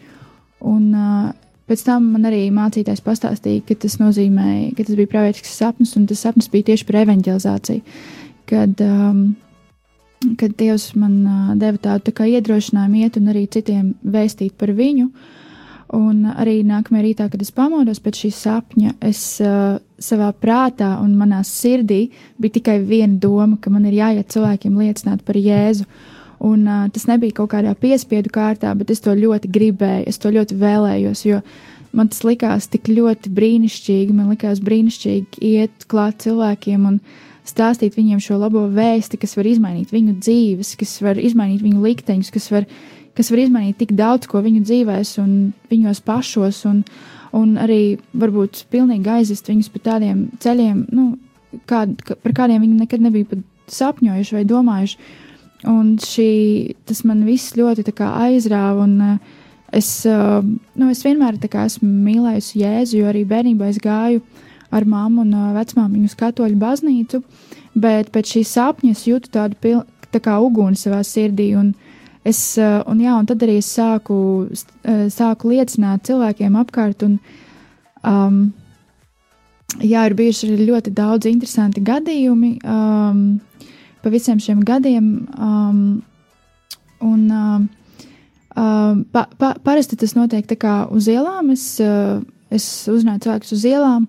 Un, 0.66 0.90
uh, 0.94 1.36
Pēc 1.68 1.82
tam 1.84 2.06
man 2.14 2.24
arī 2.30 2.46
mācītājs 2.56 3.04
pastāstīja, 3.04 3.66
ka 3.68 3.76
tas 3.84 3.98
nozīmē, 4.00 4.70
ka 4.78 4.86
tas 4.88 4.96
bija 4.96 5.12
pravietisks 5.12 5.58
sapnis, 5.60 5.98
un 6.00 6.06
tas 6.08 6.22
sapnis 6.24 6.48
bija 6.54 6.70
tieši 6.70 6.86
par 6.88 7.02
evanģelizāciju. 7.02 7.98
Kad, 8.48 8.84
um, 8.86 9.18
kad 10.40 10.54
Dievs 10.62 10.94
man 10.96 11.18
uh, 11.28 11.50
deva 11.60 11.82
tādu 11.90 12.14
tā 12.16 12.30
iedrošinājumu 12.32 13.02
iet 13.04 13.20
un 13.20 13.28
arī 13.34 13.44
citiem 13.52 13.90
vēstīt 14.00 14.56
par 14.56 14.72
viņu. 14.78 15.10
Un 15.96 16.26
arī 16.28 16.66
nākamajā 16.68 17.04
rītā, 17.06 17.26
kad 17.32 17.40
es 17.40 17.54
pamodos 17.56 18.02
pēc 18.04 18.26
šī 18.26 18.32
sapņa, 18.36 18.90
es 19.08 19.22
uh, 19.40 19.78
savā 20.04 20.34
prātā 20.36 20.98
un 21.00 21.14
manā 21.16 21.40
sirdī 21.48 22.10
bija 22.36 22.58
tikai 22.58 22.82
viena 22.84 23.16
doma, 23.24 23.56
ka 23.62 23.72
man 23.72 23.86
ir 23.88 23.96
jāiet 23.96 24.28
cilvēkiem 24.34 24.76
liecināt 24.82 25.24
par 25.24 25.40
Jēzu. 25.40 25.88
Un 26.44 26.68
uh, 26.68 26.90
tas 26.92 27.08
nebija 27.08 27.38
kaut 27.40 27.54
kādā 27.56 27.72
piespiedu 27.80 28.34
kārtā, 28.36 28.74
bet 28.76 28.92
es 28.92 29.00
to 29.06 29.16
ļoti 29.16 29.48
gribēju, 29.48 30.10
es 30.12 30.20
to 30.20 30.34
ļoti 30.36 30.60
vēlējos, 30.60 31.24
jo 31.30 31.40
man 31.96 32.12
tas 32.12 32.20
likās 32.28 32.68
tik 32.68 32.92
ļoti 32.92 33.32
brīnišķīgi. 33.40 34.18
Man 34.18 34.28
likās 34.36 34.60
brīnišķīgi 34.68 35.40
iet 35.54 35.88
klāt 35.88 36.20
cilvēkiem 36.28 36.84
un 36.92 37.00
stāstīt 37.48 37.96
viņiem 37.96 38.20
šo 38.22 38.42
labo 38.44 38.66
vēsti, 38.76 39.24
kas 39.24 39.38
var 39.40 39.48
izmainīt 39.48 39.96
viņu 39.96 40.20
dzīves, 40.20 40.76
kas 40.84 40.98
var 41.06 41.16
izmainīt 41.16 41.64
viņu 41.64 41.80
likteņus, 41.80 42.36
kas 42.36 42.52
var, 42.52 42.68
kas 43.18 43.32
var 43.34 43.42
izmainīt 43.42 43.80
tik 43.82 43.94
daudz 43.98 44.30
ko 44.30 44.42
viņu 44.46 44.64
dzīvēs 44.68 45.18
un 45.24 45.32
viņos 45.72 46.04
pašos, 46.06 46.64
un, 46.70 46.84
un 47.38 47.56
arī 47.62 47.98
varbūt 48.18 48.66
pilnīgi 48.74 49.14
aizvest 49.18 49.50
viņus 49.50 49.72
pa 49.74 49.84
tādiem 49.92 50.28
ceļiem, 50.44 50.86
nu, 50.94 51.10
kād, 51.70 51.96
par 52.24 52.36
kādiem 52.38 52.64
viņi 52.64 52.84
nekad 52.84 53.04
nebija 53.04 53.32
pat 53.32 53.42
sapņojuši 53.72 54.38
vai 54.38 54.46
domājuši. 54.48 55.00
Un 55.68 55.96
šī, 55.98 56.32
tas 56.86 57.02
man 57.08 57.24
viss 57.26 57.56
ļoti 57.58 57.88
aizrāva, 57.98 58.86
un 58.86 58.94
uh, 59.02 59.38
es, 59.74 59.90
uh, 60.06 60.44
nu, 60.78 60.90
es 60.94 61.02
vienmēr 61.04 61.40
esmu 61.42 61.90
mīlējusi 61.90 62.62
Jēzu, 62.62 63.00
jo 63.00 63.08
arī 63.10 63.26
bērnībā 63.26 63.72
es 63.72 63.82
gāju 63.82 64.22
ar 64.70 64.86
mammu 64.86 65.26
un 65.26 65.34
uh, 65.34 65.50
vecmāmiņu 65.58 66.12
uz 66.12 66.16
katoļu 66.20 66.60
baznīcu, 66.62 67.24
bet 67.74 68.12
pēc 68.14 68.38
šīs 68.38 68.54
sapņa 68.54 68.94
es 68.94 69.08
jūtu 69.08 69.34
tādu 69.34 69.58
pil, 69.60 69.82
tā 70.14 70.22
kā 70.22 70.38
uguni 70.40 70.78
savā 70.78 71.02
sirdī. 71.02 71.56
Un, 71.58 71.74
es, 72.28 72.40
uh, 72.60 72.82
un, 72.90 73.02
jā, 73.04 73.16
un 73.18 73.28
tad 73.30 73.44
arī 73.46 73.58
es 73.62 73.70
sāku, 73.78 74.18
uh, 74.52 75.04
sāku 75.14 75.52
liecināt 75.54 76.06
cilvēkiem 76.10 76.58
apkārt. 76.60 77.06
Un, 77.08 77.18
um, 78.04 78.42
jā, 79.82 80.06
ir 80.08 80.18
bijuši 80.18 80.52
arī 80.52 80.68
ļoti 80.72 80.94
daudz 80.98 81.30
interesanti 81.30 81.84
gadījumi 81.86 82.58
um, 82.64 83.24
pa 84.04 84.14
visiem 84.14 84.42
šiem 84.44 84.64
gadiem. 84.68 85.12
Um, 85.38 85.80
un, 87.04 87.24
um, 87.32 87.70
um, 88.56 89.06
pa, 89.12 89.28
pa, 89.38 89.54
parasti 89.64 90.00
tas 90.00 90.16
notiek 90.18 90.48
tā 90.50 90.60
kā 90.60 90.76
uz 90.94 91.10
ielām. 91.12 91.52
Es, 91.56 91.70
uh, 91.84 92.20
es 92.54 92.68
uzrunāju 92.88 93.26
cilvēkus 93.26 93.58
uz 93.58 93.66
ielām 93.68 94.08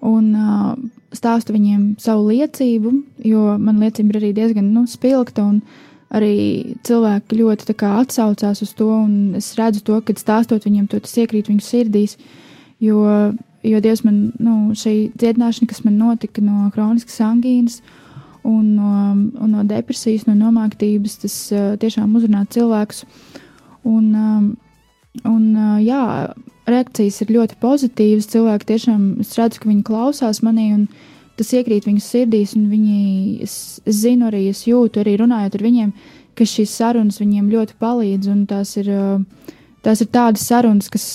un 0.00 0.32
uh, 0.32 0.72
stāstu 1.14 1.54
viņiem 1.54 1.94
savu 2.00 2.30
liecību, 2.30 2.92
jo 3.26 3.54
man 3.60 3.80
liecība 3.82 4.14
ir 4.14 4.20
arī 4.22 4.32
diezgan 4.36 4.72
nu, 4.74 4.86
spilgta. 4.88 5.46
Arī 6.10 6.74
cilvēki 6.82 7.38
ļoti 7.38 7.76
atsaucās 7.86 8.62
uz 8.64 8.72
to, 8.74 8.88
un 8.90 9.36
es 9.38 9.52
redzu 9.58 9.84
to, 9.86 10.00
kad 10.02 10.18
stāstot 10.18 10.64
viņiem, 10.66 10.88
to 10.90 10.98
tas 10.98 11.14
iekrīt 11.22 11.52
viņu 11.52 11.62
sirdīs. 11.62 12.16
Jo 12.82 13.04
jo 13.62 13.80
Dievs 13.80 14.04
man, 14.06 14.30
nu, 14.40 14.72
šī 14.76 15.10
dziedināšana, 15.18 15.68
kas 15.70 15.82
man 15.84 15.98
notika 16.00 16.42
no 16.44 16.68
kroniskas 16.74 17.20
angīnas 17.24 17.80
un 18.46 18.74
no, 18.76 18.92
un 19.44 19.52
no 19.52 19.64
depresijas, 19.68 20.24
no 20.28 20.34
nomāktības, 20.38 21.18
tas 21.24 21.36
uh, 21.52 21.74
tiešām 21.80 22.14
uzrunā 22.16 22.46
cilvēkus. 22.52 23.04
Un, 23.84 24.06
um, 24.16 24.46
un 25.28 25.42
uh, 25.52 25.76
jā, 25.84 26.32
reakcijas 26.70 27.20
ir 27.20 27.34
ļoti 27.36 27.58
pozitīvas. 27.60 28.30
Cilvēki 28.32 28.70
tiešām, 28.72 29.04
es 29.20 29.34
redzu, 29.36 29.60
ka 29.60 29.68
viņi 29.68 29.84
klausās 29.84 30.40
manī 30.46 30.70
un 30.78 30.88
tas 31.40 31.54
iekrīt 31.56 31.88
viņu 31.88 32.02
sirdīs, 32.04 32.52
un 32.58 32.68
viņi, 32.68 32.98
es, 33.46 33.54
es 33.88 34.02
zinu 34.04 34.28
arī, 34.28 34.44
es 34.52 34.66
jūtu 34.68 35.00
arī 35.00 35.16
runājot 35.22 35.56
ar 35.56 35.64
viņiem, 35.64 35.92
ka 36.36 36.46
šīs 36.48 36.74
sarunas 36.76 37.20
viņiem 37.20 37.48
ļoti 37.52 37.76
palīdz, 37.80 38.28
un 38.32 38.44
tās 38.50 38.76
ir, 38.80 38.90
tās 39.84 40.04
ir 40.04 40.10
tādas 40.12 40.44
sarunas, 40.46 40.90
kas, 40.92 41.06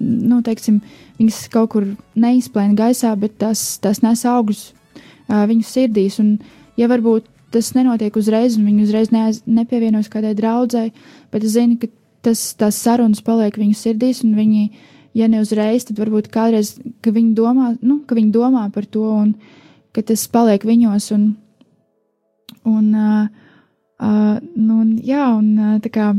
nu, 0.00 0.40
teiksim, 0.44 0.80
viņas 1.20 1.42
kaut 1.52 1.72
kur 1.74 1.88
neizplēna 2.18 2.76
gaisā, 2.78 3.12
bet 3.20 3.36
tas, 3.42 3.62
tas 3.84 4.00
nes 4.04 4.24
augļus 4.28 4.64
viņu 5.28 5.66
sirdīs. 5.68 6.18
Un, 6.22 6.38
ja 6.80 6.88
varbūt 6.90 7.28
tas 7.52 7.72
nenotiek 7.76 8.16
uzreiz, 8.16 8.58
un 8.58 8.68
viņi 8.68 8.84
uzreiz 8.84 9.12
neaiz, 9.12 9.42
nepievienojas 9.48 10.10
kādai 10.12 10.34
draudzēji, 10.38 10.92
bet 11.32 11.44
es 11.44 11.56
zinu, 11.56 11.78
ka 11.80 11.88
tas, 12.28 12.42
tās 12.58 12.80
sarunas 12.80 13.24
paliek 13.24 13.56
viņu 13.56 13.76
sirdīs, 13.76 14.22
un 14.26 14.36
viņi, 14.38 14.68
ja 15.16 15.28
ne 15.30 15.42
uzreiz, 15.44 15.86
tad 15.88 16.00
varbūt 16.00 16.30
kādreiz, 16.32 16.76
ka 17.04 17.12
viņi 17.14 17.34
domā, 17.38 17.72
nu, 17.80 18.00
ka 18.06 18.18
viņi 18.18 18.32
domā 18.34 18.68
par 18.74 18.86
to, 18.86 19.04
un 19.24 19.34
ka 19.96 20.04
tas 20.04 20.26
paliek 20.32 20.64
viņos. 20.66 21.10
Un, 21.16 21.26
un, 22.68 22.86
uh, 22.94 23.26
uh, 24.02 24.38
nu, 24.54 24.80
un, 24.82 24.94
jā, 25.04 25.24
un 25.38 25.50
uh, 25.56 25.74
tā 25.84 25.92
kā 25.94 26.12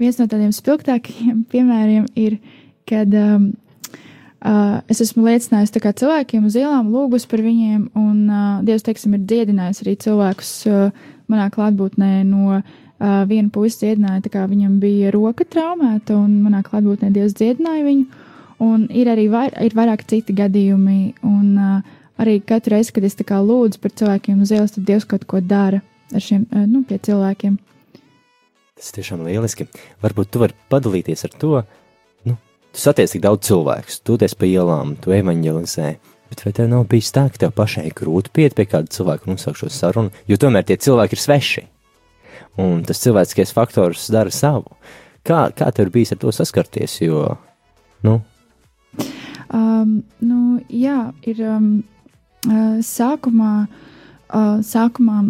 viens 0.00 0.20
no 0.20 0.28
tādiem 0.30 0.54
spilgtākajiem 0.54 1.44
piemēriem 1.52 2.08
ir, 2.14 2.40
kad 2.88 3.12
um, 3.18 3.52
Uh, 4.44 4.82
es 4.92 4.98
esmu 5.00 5.22
liecinājis 5.24 5.70
cilvēkiem 5.72 6.44
uz 6.44 6.56
ielām, 6.60 6.90
lūgus 6.92 7.24
par 7.24 7.40
viņiem, 7.40 7.86
un 7.96 8.16
uh, 8.28 8.58
Dievs, 8.60 8.82
teiksim, 8.84 9.14
ir 9.16 9.22
dziedinājis 9.24 9.80
arī 9.80 9.94
cilvēkus 9.96 10.50
uh, 10.68 11.06
manā 11.32 11.46
klātbūtnē 11.48 12.10
no 12.28 12.58
uh, 12.58 13.22
viena 13.24 13.48
puses 13.48 13.78
dziedināja, 13.80 14.20
tā 14.26 14.34
kā 14.34 14.42
viņam 14.44 14.74
bija 14.82 15.14
roka 15.14 15.46
traumēta, 15.48 16.18
un 16.20 16.42
manā 16.44 16.60
klātbūtnē 16.66 17.08
Dievs 17.14 17.32
dziedināja 17.40 17.86
viņu, 17.86 18.04
un 18.64 18.88
ir 18.90 19.10
arī 19.12 19.28
vair, 19.32 19.52
ir 19.62 19.76
vairāk 19.76 20.06
citi 20.10 20.36
gadījumi, 20.36 20.98
un 21.28 21.52
uh, 21.60 21.94
arī 22.20 22.38
katru 22.46 22.76
reizi, 22.76 22.94
kad 22.96 23.06
es 23.06 23.18
tā 23.18 23.28
kā 23.28 23.38
lūdzu 23.44 23.82
par 23.82 23.94
cilvēkiem 24.00 24.42
uz 24.44 24.54
ielas, 24.54 24.74
tad 24.74 24.88
Dievs 24.88 25.06
kaut 25.10 25.28
ko 25.28 25.42
dara 25.44 25.82
ar 26.14 26.24
šiem, 26.24 26.48
uh, 26.50 26.64
nu, 26.66 26.82
pie 26.88 26.98
cilvēkiem. 27.04 27.60
Tas 28.74 28.90
tiešām 28.96 29.22
lieliski. 29.28 29.68
Varbūt 30.02 30.32
tu 30.34 30.42
vari 30.42 30.56
padalīties 30.72 31.28
ar 31.28 31.34
to, 31.38 31.56
uh, 31.60 31.82
Tu 32.74 32.82
satiec 32.82 33.12
tik 33.12 33.22
daudz 33.22 33.46
cilvēku, 33.46 33.92
tu 34.02 34.16
ties 34.18 34.32
pa 34.34 34.48
ielām, 34.50 34.96
tu 34.98 35.12
evanģelizē. 35.14 35.92
Bet 36.26 36.40
vai 36.42 36.50
tev 36.56 36.66
nav 36.72 36.88
bijis 36.90 37.12
tā, 37.14 37.28
ka 37.30 37.38
tev 37.44 37.52
pašai 37.54 37.92
grūti 37.94 38.32
piet 38.34 38.56
pie 38.58 38.66
kāda 38.66 38.90
cilvēka 38.90 39.28
un 39.28 39.38
uzsākt 39.38 39.60
šo 39.60 39.68
sarunu, 39.70 40.10
jo 40.26 40.38
tomēr 40.42 40.66
tie 40.66 40.74
cilvēki 40.82 41.14
ir 41.14 41.22
sveši? 41.22 41.62
Un 42.58 42.82
tas 42.86 42.98
cilvēciskais 43.04 43.54
faktors 43.54 44.08
dara 44.10 44.32
savu. 44.34 44.74
Kā, 45.22 45.46
kā 45.54 45.70
tev 45.70 45.86
ir 45.86 45.92
bijis 45.94 46.16
ar 46.16 46.20
to 46.24 46.34
saskarties? 46.34 46.96
Jo, 47.04 47.36
nu? 48.02 48.16
Um, 49.52 49.98
nu, 50.24 50.60
jā, 50.72 51.10
ir 51.26 51.42
um, 51.48 51.66
uh, 52.46 52.78
sākumā, 52.84 53.66
uh, 53.66 54.56
sākumā, 54.64 55.26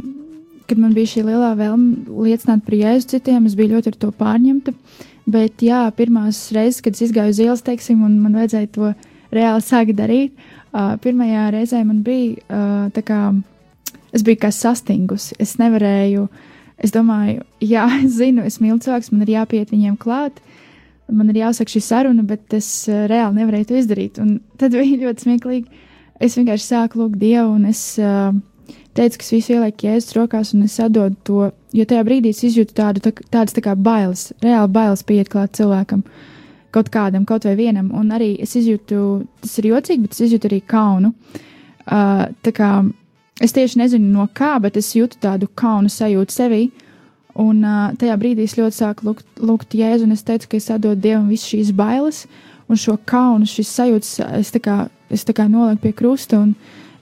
kad 0.68 0.80
man 0.80 0.94
bija 0.96 1.16
šī 1.16 1.24
lielā 1.26 1.54
vēlme 1.58 2.20
liecināt 2.28 2.62
par 2.64 2.78
jēzu 2.78 3.16
citiem, 3.16 3.48
es 3.48 3.56
biju 3.58 3.74
ļoti 3.74 3.92
ar 3.92 3.98
to 4.04 4.12
pārņemta. 4.20 4.74
Uh, 4.74 5.10
Bet, 5.24 5.62
jā, 5.64 5.86
pirmās 5.96 6.50
reizes, 6.52 6.82
kad 6.84 6.98
es 7.00 7.12
gāju 7.14 7.32
uz 7.32 7.40
ielas, 7.40 7.64
teiksim, 7.64 8.02
un 8.04 8.18
man 8.20 8.34
vajadzēja 8.36 8.68
to 8.74 8.90
reāli 9.32 9.64
sākt 9.64 9.96
darīt, 9.96 10.34
uh, 10.36 10.98
pirmajā 11.00 11.46
reizē 11.54 11.80
man 11.86 12.02
bija 12.04 12.36
uh, 12.44 12.90
tā 12.92 13.00
kā 13.06 13.20
es 14.14 14.24
biju 14.26 14.42
kā 14.42 14.50
sastingusi. 14.52 15.38
Es 15.40 15.56
nevarēju, 15.60 16.26
es 16.76 16.92
domāju, 16.92 17.46
jā, 17.64 17.86
es 18.04 18.18
zinu, 18.18 18.44
es 18.44 18.60
mīlu 18.60 18.82
cilvēkus, 18.84 19.14
man 19.14 19.24
ir 19.24 19.32
jāpiet 19.38 19.72
viņiem 19.72 19.96
klāt, 20.00 20.44
man 21.12 21.30
ir 21.32 21.42
jāsaka 21.42 21.74
šī 21.74 21.82
saruna, 21.84 22.24
bet 22.26 22.54
es 22.56 22.68
uh, 22.88 23.04
reāli 23.10 23.40
nevarēju 23.40 23.70
to 23.70 23.78
izdarīt. 23.80 24.20
Un 24.22 24.38
tad 24.60 24.74
bija 24.78 25.02
ļoti 25.06 25.26
smieklīgi. 25.26 25.84
Es 26.22 26.38
vienkārši 26.38 26.70
sāku 26.70 27.02
lūgt 27.02 27.18
Dievu, 27.20 27.56
un 27.58 27.66
es 27.68 27.82
uh, 27.98 28.30
teicu, 28.94 29.18
ka 29.18 29.26
es 29.26 29.32
visu 29.34 29.56
ielieku 29.56 29.88
jēzus 29.88 30.16
rokās, 30.16 30.54
un 30.54 30.64
es 30.68 30.78
atdodu 30.80 31.18
to 31.26 31.50
jo 31.74 31.86
tajā 31.88 32.04
brīdī 32.06 32.30
es 32.34 32.42
izjūtu 32.46 32.76
tādu, 32.76 33.02
tā, 33.04 33.12
tādas 33.32 33.56
tā 33.56 33.64
kā 33.64 33.74
bailes, 33.74 34.28
reāli 34.44 34.70
bailes 34.74 35.02
pieiet 35.06 35.30
klāt 35.32 35.56
cilvēkam, 35.58 36.04
kaut 36.74 36.90
kādam, 36.94 37.26
kaut 37.26 37.46
vai 37.48 37.56
vienam, 37.58 37.90
un 37.94 38.12
arī 38.14 38.34
es 38.42 38.54
izjūtu, 38.58 39.00
tas 39.42 39.58
ir 39.60 39.70
jocīgi, 39.72 40.06
bet 40.06 40.16
es 40.16 40.24
izjūtu 40.28 40.50
arī 40.50 40.60
kaunu. 40.70 41.12
Uh, 41.84 42.24
tā 42.46 42.54
kā 42.54 42.70
es 43.44 43.52
tieši 43.54 43.82
nezinu 43.82 44.12
no 44.14 44.28
kā, 44.34 44.54
bet 44.62 44.78
es 44.80 44.94
jūtu 44.96 45.18
tādu 45.22 45.50
kaunu 45.58 45.90
sajūtu 45.92 46.34
sevī, 46.34 46.62
un 47.40 47.62
uh, 47.66 47.90
tajā 47.98 48.14
brīdī 48.20 48.46
es 48.46 48.56
ļoti 48.58 48.78
sāku 48.78 49.08
lūgt, 49.08 49.26
lūgt 49.42 49.74
Jēzu, 49.74 50.06
un 50.06 50.14
es 50.14 50.22
teicu, 50.26 50.52
ka 50.52 50.58
es 50.60 50.70
atdodu 50.70 51.00
Dievam 51.02 51.28
visas 51.32 51.50
šīs 51.50 51.72
bailes, 51.76 52.24
un 52.70 52.80
šo 52.80 52.96
kaunu, 53.08 53.48
šis 53.48 53.72
sajūtas, 53.74 54.14
es 54.38 54.52
tā 54.54 54.62
kā, 54.62 54.76
es 55.12 55.26
tā 55.26 55.34
kā 55.36 55.48
nolieku 55.50 55.82
pie 55.84 55.94
krusta, 55.96 56.40
un 56.40 56.54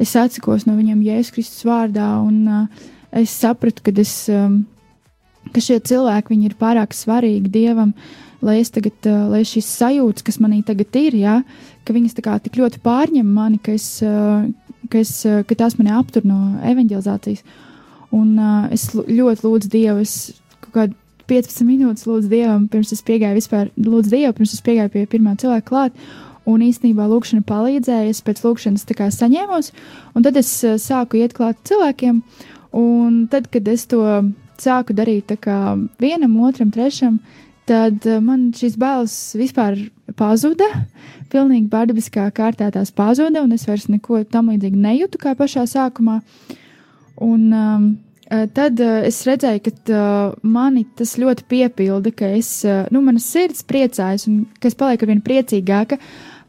es 0.02 0.14
atsakos 0.18 0.66
no 0.66 0.76
viņiem 0.78 1.04
Jēzus 1.04 1.34
Kristus 1.36 1.66
vārdā, 1.68 2.08
un 2.24 2.42
uh, 2.48 2.84
es 3.12 3.34
sapratu, 3.42 3.84
ka, 3.84 3.94
es, 4.00 4.14
um, 4.32 4.62
ka 5.52 5.62
šie 5.62 5.78
cilvēki 5.84 6.40
ir 6.40 6.56
pārāk 6.58 6.96
svarīgi 6.96 7.52
dievam, 7.52 7.92
lai 8.42 8.58
es 8.62 8.72
tagad, 8.74 8.96
uh, 9.06 9.28
lai 9.34 9.44
šīs 9.46 9.68
sajūtas, 9.78 10.24
kas 10.26 10.40
manī 10.42 10.62
tagad 10.66 10.96
ir, 10.98 11.18
ja, 11.20 11.36
ka 11.84 11.94
viņas 11.94 12.16
kā, 12.24 12.38
tik 12.42 12.56
ļoti 12.58 12.80
pārņem 12.82 13.28
mani, 13.36 13.60
ka, 13.62 13.76
es, 13.76 13.98
uh, 14.06 14.48
ka, 14.88 15.04
es, 15.04 15.20
uh, 15.28 15.44
ka 15.46 15.60
tās 15.60 15.76
mani 15.78 15.92
aptur 15.94 16.24
no 16.26 16.40
evanģelizācijas. 16.72 17.44
Un 18.12 18.35
uh, 18.38 18.66
es 18.75 18.90
ļoti 18.95 19.47
lūdzu 19.47 19.71
Dievu, 19.73 20.02
es 20.04 20.35
kaut 20.64 20.75
kādu 20.76 20.99
15 21.31 21.64
minūtes 21.69 22.07
lūdzu 22.09 22.28
Dievam, 22.33 22.66
pirms 22.69 22.92
es 22.92 23.04
piegāju 23.07 23.38
vispār, 23.38 23.71
lūdzu 23.81 24.12
Dievu, 24.12 24.35
pirms 24.37 24.52
es 24.57 24.64
piegāju 24.64 24.92
pie 24.92 25.07
pirmā 25.14 25.37
cilvēka 25.40 25.69
klāt. 25.69 26.04
Un 26.42 26.59
īstenībā 26.66 27.04
lūkšana 27.07 27.45
palīdzēja, 27.47 28.11
es 28.11 28.21
pēc 28.26 28.40
lūkšanas 28.42 28.83
saņēmos, 29.14 29.71
un 30.19 30.25
tad 30.26 30.37
es 30.40 30.50
uh, 30.66 30.75
sāku 30.83 31.21
iet 31.23 31.37
klāt 31.38 31.61
cilvēkiem, 31.71 32.19
uh, 32.19 32.52
Un 32.73 33.26
tad, 33.28 33.50
kad 33.52 33.69
es 33.69 33.85
to 33.87 34.00
sāku 34.61 34.97
darīt 34.97 35.35
vienam, 36.00 36.38
otram, 36.40 36.71
trešam, 36.73 37.19
tad 37.69 38.04
man 38.25 38.50
šīs 38.57 38.78
bailes 38.81 39.16
vispār 39.37 39.76
pazuda. 40.16 40.69
Pilnīgi 41.33 41.69
pārdabiskā 41.73 42.31
kārtā 42.33 42.71
tās 42.73 42.92
pazuda, 42.92 43.45
un 43.45 43.52
es 43.52 43.66
vairs 43.69 43.88
neko 43.92 44.23
tam 44.25 44.50
līdzīgu 44.52 44.81
nejūtu 44.81 45.21
kā 45.21 45.37
pašā 45.37 45.66
sākumā. 45.69 46.21
Un, 47.21 47.52
um, 47.52 47.87
tad 48.57 48.81
uh, 48.81 49.02
es 49.07 49.21
redzēju, 49.28 49.62
ka 49.66 49.73
uh, 49.92 50.35
mani 50.42 50.87
tas 50.99 51.14
ļoti 51.21 51.47
piepilda, 51.50 52.12
ka 52.16 52.33
es, 52.38 52.50
uh, 52.64 52.87
nu, 52.95 53.02
manas 53.04 53.28
sirds 53.28 53.64
priecājas, 53.69 54.26
un 54.31 54.47
ka 54.61 54.71
es 54.71 54.78
palieku 54.78 55.07
ar 55.07 55.12
vien 55.12 55.23
priecīgāka, 55.25 56.00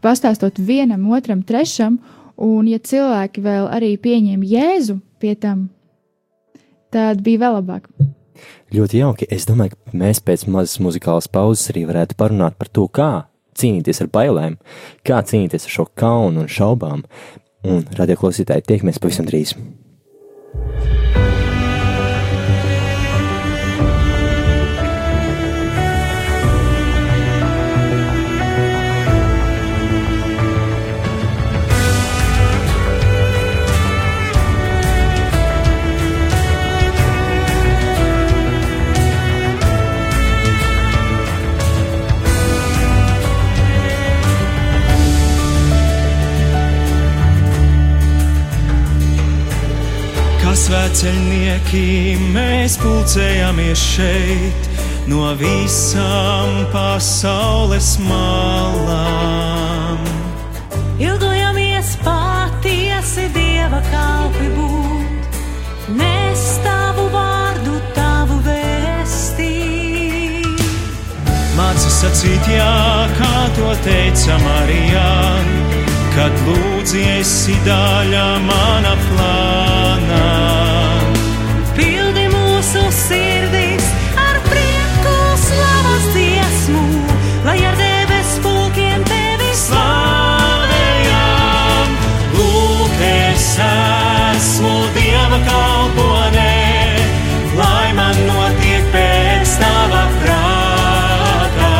pastāstot 0.04 0.60
vienam, 0.64 1.06
otram, 1.12 1.44
trešam, 1.48 2.00
un 2.40 2.68
ja 2.72 2.80
cilvēki 2.80 3.44
vēl 3.44 3.70
arī 3.76 3.94
pieņem 4.02 4.48
Jēzu 4.48 5.00
pie 5.22 5.36
tam, 5.40 5.68
tad 6.94 7.24
bija 7.26 7.46
vēl 7.46 7.60
labāk. 7.60 7.92
Ļoti 8.74 9.04
jauki. 9.04 9.28
Es 9.30 9.46
domāju, 9.46 9.76
ka 9.76 9.98
mēs 9.98 10.20
pēc 10.26 10.48
mazas 10.50 10.80
muzikālas 10.82 11.30
pauzes 11.32 11.70
arī 11.74 11.86
varētu 11.90 12.18
parunāt 12.18 12.58
par 12.58 12.72
to, 12.74 12.88
kā 12.90 13.28
cīnīties 13.60 14.02
ar 14.04 14.10
bailēm, 14.14 14.58
kā 15.06 15.22
cīnīties 15.22 15.68
ar 15.68 15.76
šo 15.76 15.86
kaunu 16.00 16.44
un 16.44 16.50
šaubām. 16.50 17.06
Un 17.64 17.86
radioklausītāji 17.96 18.66
tiekamies 18.68 19.00
pavisam 19.00 19.30
drīz. 19.30 19.54
Thank 20.54 21.18
you. 21.18 21.23
Svēceļnieki, 50.64 51.88
mēs 52.32 52.78
pulcējamies 52.80 53.82
šeit 53.84 54.68
no 55.12 55.34
visām 55.40 56.64
pasaules 56.72 57.90
malām. 58.06 60.00
Ilgojamies 61.04 61.98
patiesi 62.06 63.28
Dieva 63.36 63.82
kalpi 63.90 64.48
būt, 64.56 65.40
nes 66.00 66.46
tavu 66.64 67.10
vārdu, 67.12 67.76
tavu 67.98 68.40
vēstī. 68.48 69.52
Māci 71.60 71.90
sacīt, 72.00 72.52
jā, 72.56 72.76
kā 73.20 73.48
to 73.60 73.76
teica 73.84 74.40
Marijā, 74.48 75.16
kad 76.16 76.44
lūdzies 76.48 77.34
daļa 77.68 78.28
mana 78.48 78.96
plānā. 79.08 79.43
Kalponē, 95.48 96.56
lai 97.58 97.90
man 97.98 98.18
notiek 98.28 98.88
pēc 98.94 99.54
tava 99.62 100.04
prātā. 100.22 101.72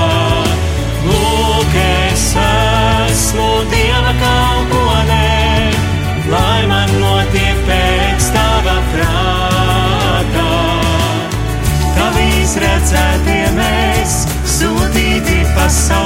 Lūk, 1.08 1.76
es 1.84 2.28
esmu 2.44 3.50
Dieva 3.74 4.14
kalponē, 4.22 5.32
lai 6.34 6.62
man 6.72 6.96
notiek 7.02 7.66
pēc 7.70 8.30
tava 8.38 8.78
prātā. 8.94 10.48
Tavi 11.98 12.30
izredzētie 12.44 13.44
mēs, 13.58 14.24
sūtīti 14.60 15.44
pasaulē, 15.58 16.03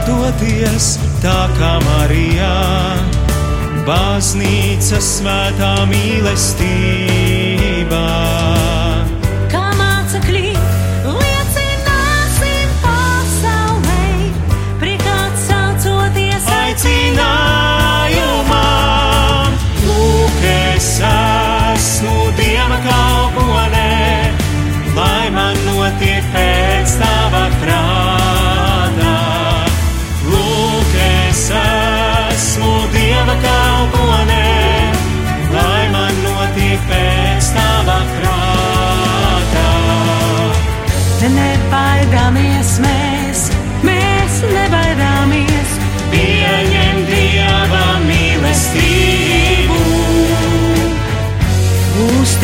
atdoties, 0.00 0.96
tā 1.20 1.48
kā 1.58 1.72
Marijā, 1.84 2.56
baznīca 3.88 5.00
svētā 5.04 5.74
mīlestībā. 5.90 6.80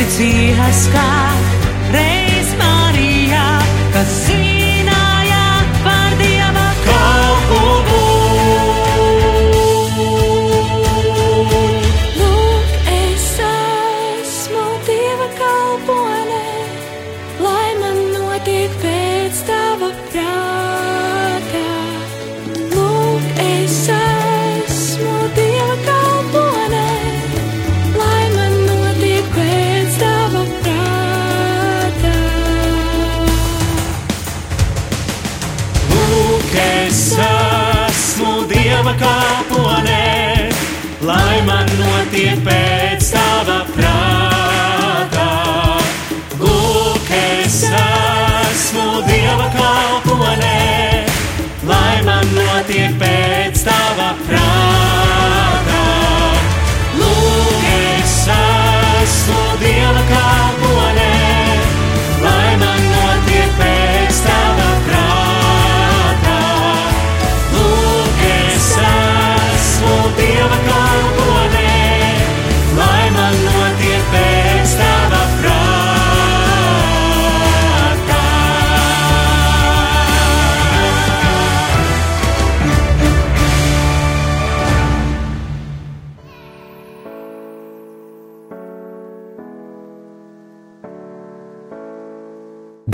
Uzticījies 0.06 0.84
kā 0.92 1.55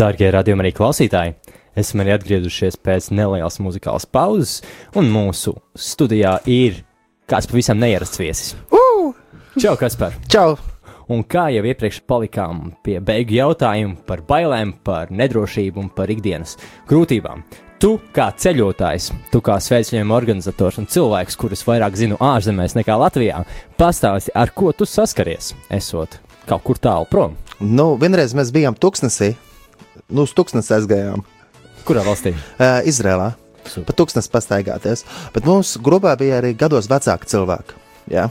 Dārgie 0.03 0.33
radījumi 0.35 0.65
arī 0.65 0.71
klausītāji, 0.75 1.37
esam 1.79 2.01
arī 2.03 2.17
atgriezušies 2.17 2.75
pēc 2.83 3.12
nelielas 3.15 3.61
muzikālas 3.62 4.03
pauzes, 4.11 4.57
un 4.99 5.07
mūsu 5.15 5.53
studijā 5.79 6.41
ir 6.51 6.81
kāds 7.31 7.47
pavisam 7.47 7.79
neierasts 7.79 8.19
viesis. 8.19 8.57
Uh! 8.75 9.12
Čau, 9.62 9.77
Kaspar! 9.79 10.17
Čau! 10.33 10.57
Un 11.12 11.23
kā 11.23 11.45
jau 11.55 11.62
iepriekš 11.69 12.01
palikām 12.09 12.73
pie 12.83 12.97
beigu 13.05 13.37
jautājumu 13.37 14.01
par 14.09 14.25
bailēm, 14.27 14.73
par 14.83 15.12
nedrošību 15.15 15.85
un 15.85 15.93
par 15.95 16.11
ikdienas 16.11 16.57
grūtībām. 16.91 17.45
Tu 17.83 17.93
kā 18.17 18.27
ceļotājs, 18.43 19.09
tu 19.31 19.43
kā 19.45 19.61
svētceļojuma 19.62 20.19
organizators 20.19 20.81
un 20.83 20.91
cilvēks, 20.91 21.38
kurus 21.38 21.62
vairāk 21.69 22.01
zinu 22.01 22.19
ārzemēs 22.19 22.75
nekā 22.81 22.99
Latvijā, 23.05 23.45
pastāsti, 23.79 24.35
ar 24.35 24.51
ko 24.51 24.75
tu 24.75 24.88
saskaries, 24.88 25.55
esot 25.71 26.19
kaut 26.51 26.67
kur 26.67 26.83
tālu 26.83 27.07
prom. 27.11 27.38
Nu, 27.62 27.93
vienreiz 28.03 28.35
mēs 28.35 28.51
bijām 28.55 28.75
tuksnesī. 28.75 29.35
Nu, 30.09 30.24
uz 30.26 30.35
tuksnesi 30.37 30.74
aizgājām. 30.76 31.22
Kurā 31.87 32.05
valstī? 32.07 32.35
Uh, 32.57 32.81
Izrēlā. 32.88 33.33
Super. 33.62 33.87
Pa 33.88 33.96
tuksnesi 34.00 34.31
pastaigāties. 34.33 35.05
Bet 35.35 35.46
mums 35.46 35.76
grupā 35.83 36.14
bija 36.18 36.40
arī 36.40 36.52
gados 36.59 36.88
vecāki 36.90 37.31
cilvēki. 37.31 37.78
Ja? 38.11 38.26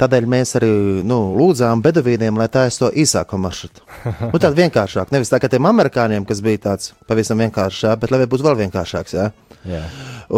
Tādēļ 0.00 0.26
mēs 0.30 0.56
arī 0.58 0.70
nu, 1.06 1.18
lūdzām 1.36 1.82
bedavīniem, 1.84 2.38
lai 2.40 2.48
taisa 2.52 2.86
to 2.86 2.90
īsāko 3.02 3.38
maršrutu. 3.40 3.84
Nu, 4.32 4.40
tādu 4.40 4.58
vienkāršāku. 4.62 5.12
Nevis 5.14 5.30
tā 5.30 5.38
kā 5.42 5.50
tiem 5.52 5.68
amerikāņiem, 5.68 6.26
kas 6.28 6.40
bija 6.44 6.64
tāds 6.70 6.92
pavisam 7.10 7.42
vienkāršs, 7.44 7.84
jā, 7.86 7.94
bet 8.00 8.14
lai 8.14 8.24
būtu 8.24 8.48
vēl 8.48 8.58
vienkāršāks. 8.64 9.16
Jā. 9.18 9.30
Jā. 9.68 9.84